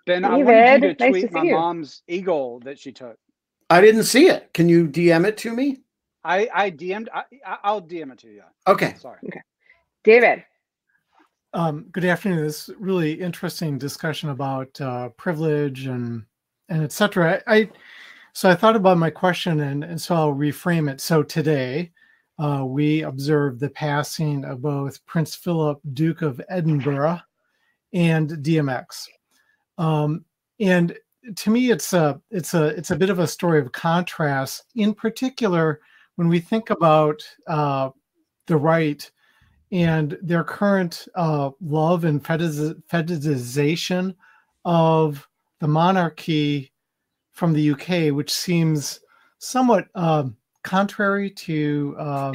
[0.06, 1.52] Ben, David, I wanted you to nice tweet to my you.
[1.54, 3.18] mom's eagle that she took.
[3.70, 4.54] I didn't see it.
[4.54, 5.80] Can you DM it to me?
[6.24, 7.10] I I DM'd.
[7.14, 7.24] I,
[7.64, 8.44] I'll DM it to you.
[8.68, 8.96] Okay.
[9.00, 9.20] Sorry.
[9.28, 9.42] Okay.
[10.04, 10.44] David.
[11.56, 12.44] Um, good afternoon.
[12.44, 16.26] This really interesting discussion about uh, privilege and
[16.68, 17.42] and etc.
[17.48, 17.70] I,
[18.34, 21.00] so I thought about my question and and so I'll reframe it.
[21.00, 21.94] So today
[22.38, 27.22] uh, we observed the passing of both Prince Philip, Duke of Edinburgh,
[27.94, 29.08] and DMX.
[29.78, 30.26] Um,
[30.60, 30.98] and
[31.38, 34.66] to me, it's a it's a it's a bit of a story of contrast.
[34.76, 35.80] In particular,
[36.18, 37.92] when we think about uh,
[38.48, 39.10] the right
[39.72, 44.16] and their current uh, love and fetishization
[44.64, 45.28] of
[45.60, 46.72] the monarchy
[47.34, 49.00] from the UK, which seems
[49.40, 50.26] somewhat uh,
[50.64, 52.34] contrary to um,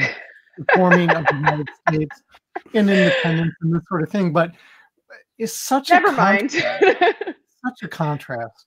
[0.59, 2.23] the forming of the United States
[2.75, 4.33] and independence and this sort of thing.
[4.33, 4.53] But
[5.39, 6.51] it's such never a mind.
[6.53, 8.67] such a contrast.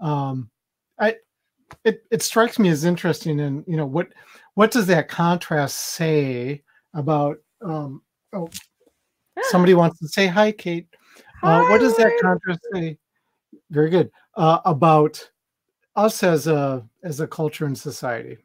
[0.00, 0.50] Um,
[0.98, 1.16] I
[1.84, 4.08] it it strikes me as interesting, and you know what
[4.54, 6.62] what does that contrast say
[6.94, 8.02] about um
[8.32, 8.48] oh
[9.42, 10.86] somebody wants to say hi kate.
[11.42, 12.98] Uh, what does that contrast say?
[13.70, 14.10] Very good.
[14.36, 15.30] Uh, about
[15.96, 18.38] us as a as a culture and society.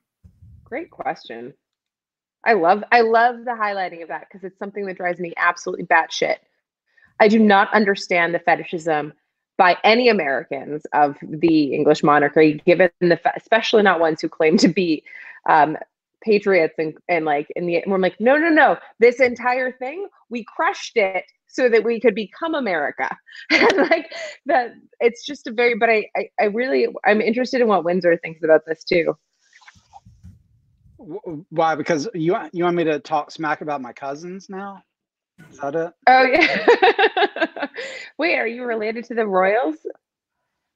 [0.63, 1.53] Great question.
[2.45, 5.86] I love i love the highlighting of that because it's something that drives me absolutely
[5.86, 6.38] batshit.
[7.20, 9.13] I do not understand the fetishism
[9.57, 14.68] by any Americans of the English monarchy, given the especially not ones who claim to
[14.68, 15.03] be
[15.47, 15.78] um,
[16.26, 20.44] patriots and, and like in the we're like no no no this entire thing we
[20.56, 23.10] crushed it so that we could become america.
[23.52, 24.12] And like
[24.48, 28.18] that it's just a very but I, I i really i'm interested in what windsor
[28.18, 29.16] thinks about this too.
[31.50, 31.76] Why?
[31.76, 34.82] Because you you want me to talk smack about my cousins now?
[35.52, 35.94] Is that it?
[36.08, 37.68] Oh yeah.
[38.18, 39.76] Wait are you related to the royals?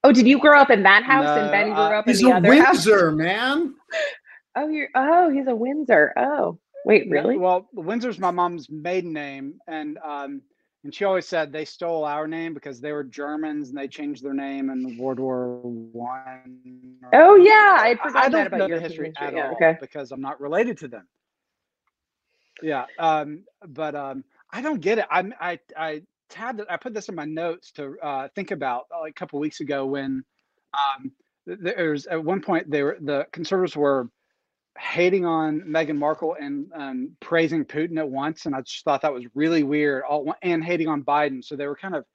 [0.03, 2.15] Oh, did you grow up in that house no, and Ben grew uh, up in
[2.15, 2.85] the other Windsor, house?
[2.85, 3.75] Windsor, man.
[4.55, 6.13] Oh, you're oh, he's a Windsor.
[6.17, 7.37] Oh, wait, really?
[7.37, 10.41] Well, Windsor's my mom's maiden name, and um,
[10.83, 14.23] and she always said they stole our name because they were Germans and they changed
[14.23, 16.95] their name in World War One.
[17.13, 19.77] Oh yeah, I forgot I that about know your history at yeah, all okay.
[19.79, 21.07] because I'm not related to them.
[22.61, 25.05] Yeah, um, but um, I don't get it.
[25.11, 26.67] I'm I I tabbed it.
[26.69, 29.85] I put this in my notes to uh, think about like a couple weeks ago
[29.85, 30.23] when
[30.73, 31.11] um,
[31.45, 34.09] there was at one point they were the conservatives were
[34.79, 39.13] hating on Meghan Markle and um, praising Putin at once, and I just thought that
[39.13, 40.03] was really weird.
[40.03, 42.05] All and hating on Biden, so they were kind of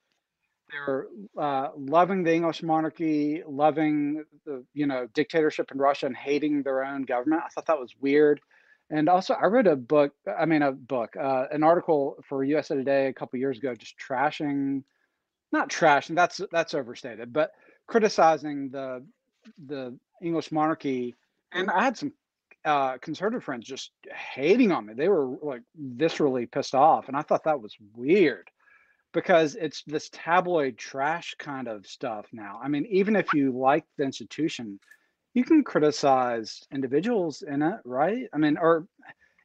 [0.73, 1.09] they were
[1.39, 6.85] uh, loving the English monarchy, loving the you know dictatorship in Russia, and hating their
[6.85, 7.43] own government.
[7.45, 8.41] I thought that was weird.
[8.91, 10.13] And also, I read a book.
[10.39, 13.97] I mean, a book, uh, an article for USA Today a couple years ago, just
[13.99, 14.85] trashing,
[15.53, 16.15] not trashing.
[16.15, 17.53] That's that's overstated, but
[17.87, 19.05] criticizing the
[19.67, 21.15] the English monarchy.
[21.53, 22.13] And I had some
[22.65, 23.91] uh, conservative friends just
[24.35, 24.95] hating on me.
[24.95, 25.63] They were like
[25.97, 28.49] viscerally pissed off, and I thought that was weird
[29.13, 32.61] because it's this tabloid trash kind of stuff now.
[32.63, 34.81] I mean, even if you like the institution,
[35.35, 38.27] you can criticize individuals in it, right?
[38.33, 38.87] I mean, or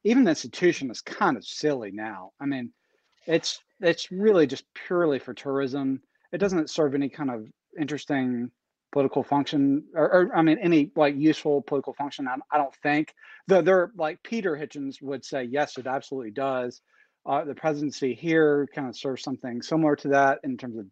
[0.04, 2.32] even the institution is kind of silly now.
[2.40, 2.72] I mean,
[3.28, 6.02] it's it's really just purely for tourism.
[6.32, 7.48] It doesn't serve any kind of
[7.80, 8.52] interesting
[8.92, 12.28] political function or, or I mean any like useful political function.
[12.28, 13.14] I, I don't think.
[13.48, 16.82] Though they're like Peter Hitchens would say, yes, it absolutely does.
[17.26, 20.86] Uh, the presidency here kind of serves something similar to that in terms of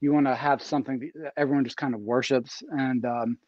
[0.00, 3.38] you want to have something that everyone just kind of worships and um,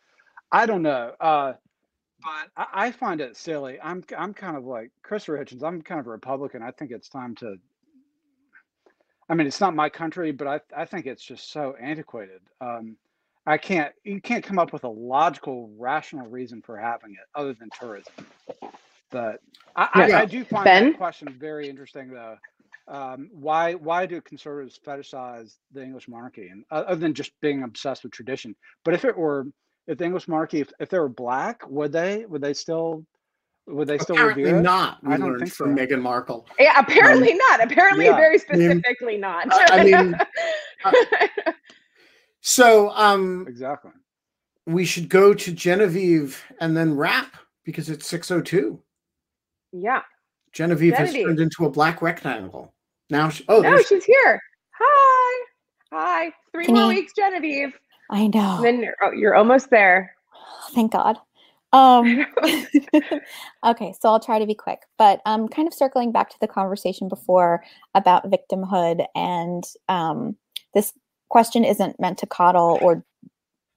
[0.50, 1.12] I don't know.
[1.20, 1.54] Uh,
[2.22, 3.78] but I, I find it silly.
[3.82, 5.62] I'm I'm kind of like Christopher Hitchens.
[5.62, 6.62] I'm kind of a Republican.
[6.62, 7.56] I think it's time to.
[9.28, 12.40] I mean, it's not my country, but I I think it's just so antiquated.
[12.60, 12.96] Um,
[13.48, 17.54] I can't you can't come up with a logical, rational reason for having it other
[17.54, 18.12] than tourism.
[19.10, 19.40] But
[19.74, 20.18] I, I, Yeah.
[20.20, 20.84] I do find Ben?
[20.90, 22.36] that question very interesting, though.
[22.88, 27.62] Um, why why do conservatives fetishize the English monarchy, and uh, other than just being
[27.62, 28.54] obsessed with tradition?
[28.84, 29.46] But if it were
[29.86, 33.04] if the English monarchy, if, if they were black, would they would they still
[33.66, 34.62] would they still Apparently revere it?
[34.62, 35.02] not.
[35.02, 35.82] We I don't learned think from so.
[35.86, 36.46] Meghan Markle.
[36.58, 37.62] Yeah, apparently not.
[37.62, 38.16] Apparently, yeah.
[38.16, 39.46] very I mean- specifically not.
[39.50, 40.14] I mean,
[42.40, 43.90] So um, Exactly.
[44.66, 48.80] we should go to Genevieve and then wrap because it's 602.
[49.72, 50.02] yeah.
[50.52, 52.72] Genevieve, has turned into a black rectangle.
[53.10, 54.40] Now, she, oh, No, there's- she's here.
[54.80, 55.44] Hi.
[55.92, 56.32] Hi.
[56.52, 57.78] Three Can more you- weeks, Genevieve.
[58.10, 58.56] I know.
[58.56, 60.14] And then you're, oh, you're almost there.
[60.74, 61.18] Thank God.
[61.74, 62.24] Um,
[63.66, 66.48] okay, so I'll try to be quick, but um, kind of circling back to the
[66.48, 67.62] conversation before
[67.94, 70.34] about victimhood, and um,
[70.72, 70.94] this
[71.28, 73.04] question isn't meant to coddle or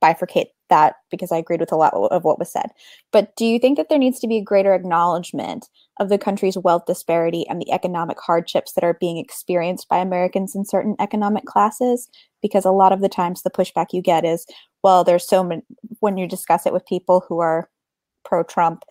[0.02, 2.72] bifurcate that because I agreed with a lot of what was said.
[3.12, 6.58] But do you think that there needs to be a greater acknowledgement of the country's
[6.58, 11.46] wealth disparity and the economic hardships that are being experienced by Americans in certain economic
[11.46, 12.10] classes?
[12.42, 14.48] Because a lot of the times the pushback you get is,
[14.82, 15.62] well, there's so many,
[16.00, 17.70] when you discuss it with people who are
[18.24, 18.84] pro Trump,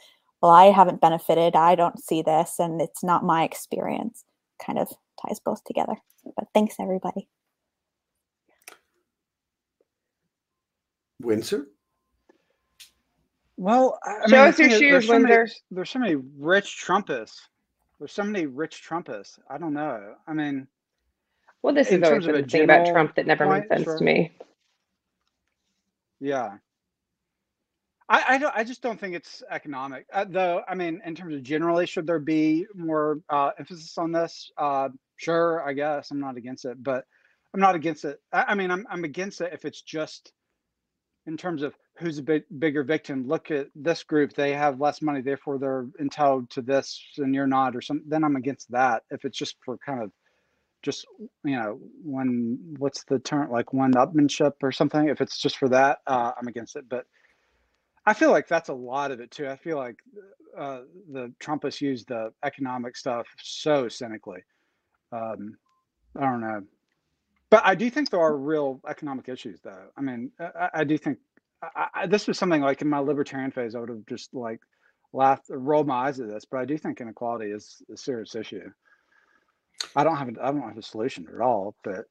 [0.42, 1.56] well, I haven't benefited.
[1.56, 4.24] I don't see this, and it's not my experience.
[4.64, 4.88] Kind of
[5.26, 5.96] ties both together.
[6.36, 7.28] But thanks, everybody.
[11.20, 11.66] Windsor.
[13.56, 15.54] Well, I I Show mean, us the your is, shoes, there's so many- Windsor.
[15.70, 17.40] there's so many rich Trumpists.
[17.98, 19.38] There's so many rich Trumpists.
[19.50, 20.14] I don't know.
[20.26, 20.66] I mean,
[21.62, 23.44] Well, this In is always terms of been a the thing about Trump that never
[23.44, 23.98] point, made sense sure.
[23.98, 24.32] to me.
[26.20, 26.56] yeah.
[28.08, 30.04] I, I, don't, I just don't think it's economic.
[30.12, 34.10] Uh, though, I mean, in terms of generally, should there be more uh, emphasis on
[34.10, 34.50] this?
[34.58, 36.10] Uh, sure, I guess.
[36.10, 37.04] I'm not against it, but
[37.54, 38.20] I'm not against it.
[38.32, 40.32] I, I mean, I'm, I'm against it if it's just
[41.26, 43.26] in terms of who's a big, bigger victim.
[43.26, 47.46] Look at this group; they have less money, therefore they're entitled to this, and you're
[47.46, 48.08] not, or something.
[48.08, 49.02] Then I'm against that.
[49.10, 50.10] If it's just for kind of
[50.82, 51.06] just
[51.44, 55.68] you know one what's the term like one upmanship or something if it's just for
[55.68, 57.04] that uh, i'm against it but
[58.06, 59.96] i feel like that's a lot of it too i feel like
[60.58, 60.80] uh,
[61.12, 64.40] the trumpists use the economic stuff so cynically
[65.12, 65.56] um,
[66.18, 66.62] i don't know
[67.50, 70.84] but i do think there are real economic issues though i mean uh, i, I
[70.84, 71.18] do think
[71.62, 74.60] I, I, this was something like in my libertarian phase i would have just like
[75.12, 78.70] laughed rolled my eyes at this but i do think inequality is a serious issue
[79.96, 82.06] I don't have I don't have a solution at all, but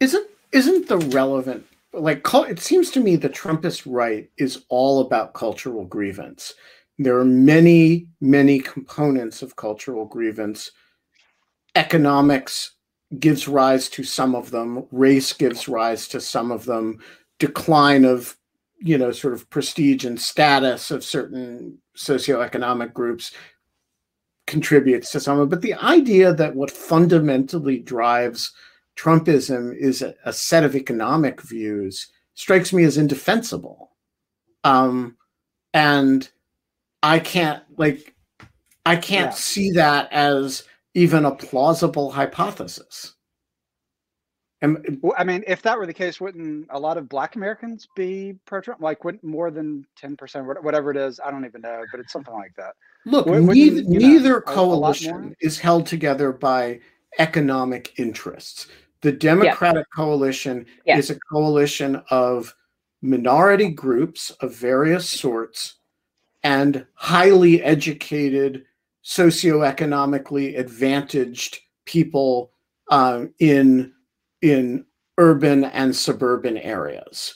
[0.00, 5.34] Isn't isn't the relevant like it seems to me the Trumpist right is all about
[5.34, 6.54] cultural grievance.
[6.98, 10.70] There are many many components of cultural grievance.
[11.74, 12.75] Economics
[13.18, 14.86] gives rise to some of them.
[14.90, 16.98] Race gives rise to some of them.
[17.38, 18.36] Decline of
[18.78, 23.32] you know sort of prestige and status of certain socioeconomic groups
[24.46, 25.50] contributes to some of it.
[25.50, 28.52] But the idea that what fundamentally drives
[28.96, 33.90] Trumpism is a, a set of economic views strikes me as indefensible.
[34.64, 35.16] Um,
[35.74, 36.28] and
[37.02, 38.14] I can't like
[38.86, 39.34] I can't Yeah.
[39.36, 40.64] see that as
[40.96, 43.12] even a plausible hypothesis.
[44.62, 48.34] And I mean, if that were the case, wouldn't a lot of Black Americans be
[48.46, 48.80] pro-Trump?
[48.80, 51.20] Like, wouldn't more than ten percent, whatever it is?
[51.22, 52.72] I don't even know, but it's something like that.
[53.04, 54.54] Look, wouldn't, neither, you know, neither a- a lot more?
[54.54, 56.80] coalition is held together by
[57.18, 58.68] economic interests.
[59.02, 60.96] The Democratic coalition Yeah.
[60.96, 62.54] is a coalition of
[63.02, 65.74] minority groups of various sorts
[66.42, 68.64] and highly educated,
[69.06, 72.50] socioeconomically advantaged people
[72.90, 73.92] um, in
[74.42, 74.84] in
[75.18, 77.34] urban and suburban areas.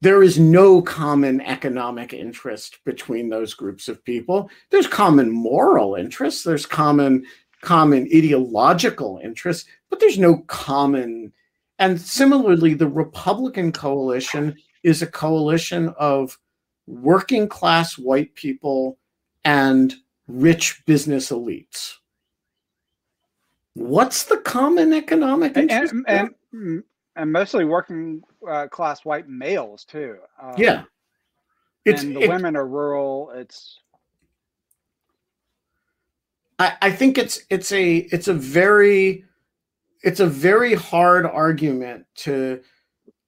[0.00, 4.50] There is no common economic interest between those groups of people.
[4.70, 6.42] There's common moral interests.
[6.42, 7.24] There's common
[7.62, 11.32] common ideological interests, but there's no common.
[11.78, 16.36] And similarly, the Republican coalition is a coalition of
[16.88, 18.98] working class white people,
[19.44, 19.94] and
[20.32, 21.94] rich business elites.
[23.74, 25.94] What's the common economic interest?
[26.08, 26.84] and, and,
[27.16, 30.16] and mostly working uh, class white males too.
[30.42, 30.82] Um, yeah,
[31.84, 33.30] it's and the it- women are rural.
[33.34, 33.80] It's
[36.58, 39.24] I, I think it's it's a it's a very
[40.02, 42.60] it's a very hard argument to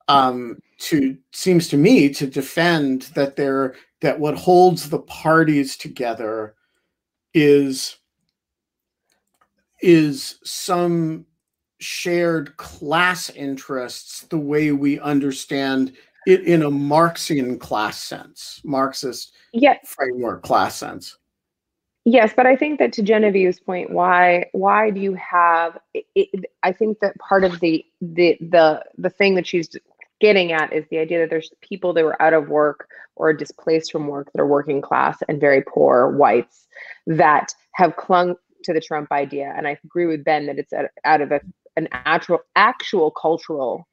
[0.08, 6.54] um to seems to me to defend that there that what holds the parties together
[7.34, 7.98] is
[9.82, 11.26] is some
[11.78, 15.92] shared class interests the way we understand
[16.26, 21.18] it in a marxian class sense marxist Yeah, framework class sense
[22.06, 25.78] Yes, but I think that to Genevieve's point, why why do you have?
[25.94, 29.74] It, it, I think that part of the the the the thing that she's
[30.20, 33.92] getting at is the idea that there's people that were out of work or displaced
[33.92, 36.66] from work that are working class and very poor whites
[37.06, 38.34] that have clung
[38.64, 40.72] to the Trump idea, and I agree with Ben that it's
[41.04, 41.40] out of a,
[41.76, 43.86] an actual actual cultural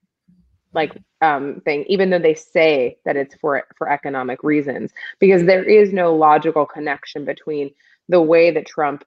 [0.74, 5.64] like um, thing, even though they say that it's for for economic reasons, because there
[5.64, 7.72] is no logical connection between
[8.08, 9.04] the way that Trump,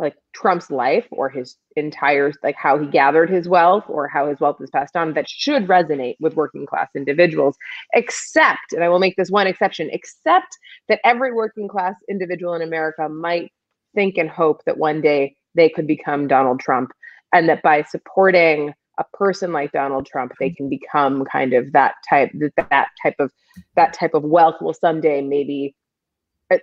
[0.00, 4.40] like Trump's life or his entire, like how he gathered his wealth or how his
[4.40, 7.56] wealth is passed on, that should resonate with working class individuals,
[7.94, 10.56] except, and I will make this one exception, except
[10.88, 13.52] that every working class individual in America might
[13.94, 16.90] think and hope that one day they could become Donald Trump
[17.32, 21.94] and that by supporting a person like Donald Trump, they can become kind of that
[22.08, 23.32] type that that type of
[23.76, 25.74] that type of wealth will someday maybe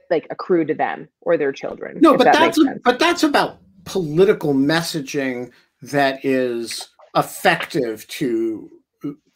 [0.10, 1.98] like accrue to them or their children.
[2.02, 2.82] No, but that that's sense.
[2.84, 8.70] but that's about political messaging that is effective to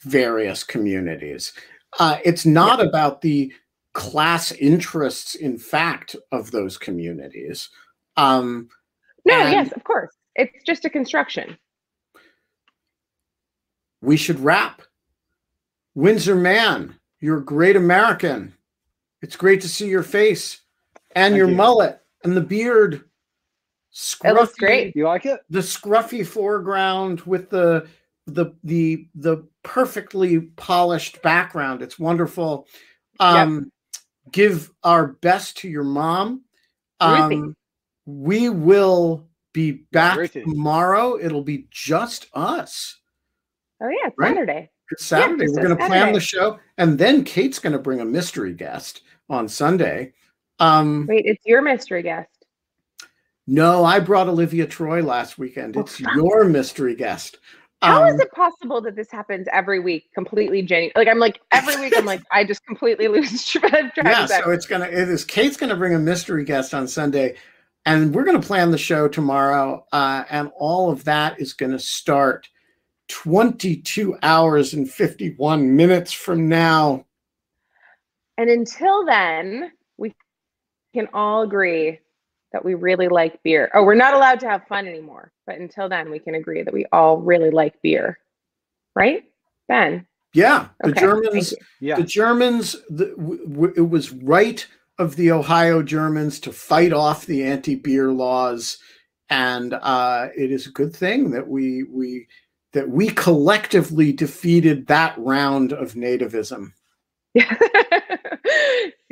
[0.02, 1.54] various communities.
[2.00, 3.52] Uh, it's not about the
[3.94, 7.70] class interests, in fact, of those communities.
[8.18, 8.70] Um,
[9.26, 10.16] no, yes, of course.
[10.36, 11.58] It's just a construction.
[14.02, 14.82] we should wrap.
[15.94, 18.54] Windsor Mann, you're a great American.
[19.22, 20.62] It's great to see your face
[21.16, 21.56] and Thank your you.
[21.56, 23.04] mullet and the beard.
[24.24, 24.96] It looks great.
[24.96, 25.42] you like it?
[25.50, 27.88] the scruffy foreground with the
[28.28, 32.68] the the the perfectly polished background it's wonderful
[33.20, 33.70] um
[34.32, 36.44] give our best to your mom
[37.02, 37.54] um
[38.06, 40.44] we will be back Ruthie.
[40.44, 42.98] tomorrow it'll be just us
[43.84, 44.36] Oh yeah, it's Right?
[44.36, 44.70] Saturday.
[45.00, 48.06] Saturday just we're going to plan the show and then kate's going to bring a
[48.06, 50.14] mystery guest on sunday.
[50.60, 52.30] Um Wait, it's your mystery guest.
[53.48, 55.76] no i brought olivia troye last weekend.
[55.78, 57.38] It's your mystery guest.
[57.82, 60.92] How is Um, it possible that this happens every week, completely genuine?
[60.96, 64.68] Like I'm like every week, I'm like I just completely lose track yeah so it's
[64.68, 67.36] gonna it is kate's gonna bring a mystery guest on sunday
[67.88, 72.48] and we're gonna plan the show tomorrow uh, and all of that is gonna start
[73.12, 77.06] 22 hours and 51 minutes from now
[78.38, 80.16] And until then, we
[80.96, 82.00] can all agree
[82.54, 83.70] that we really like beer.
[83.74, 85.32] Oh, we're not allowed to have fun anymore.
[85.46, 88.18] But until then, we can agree that we all really like beer.
[88.96, 89.24] Right?
[89.68, 90.06] Ben.
[90.34, 91.54] yeah the Okay, germans.
[91.80, 91.96] Yeah.
[91.98, 94.66] the germans the, w- w- it was right
[95.00, 98.78] of the ohio germans to fight off the anti-beer laws
[99.30, 102.28] and uh, it is a good thing that we we
[102.74, 106.74] that we collectively defeated that round of nativism.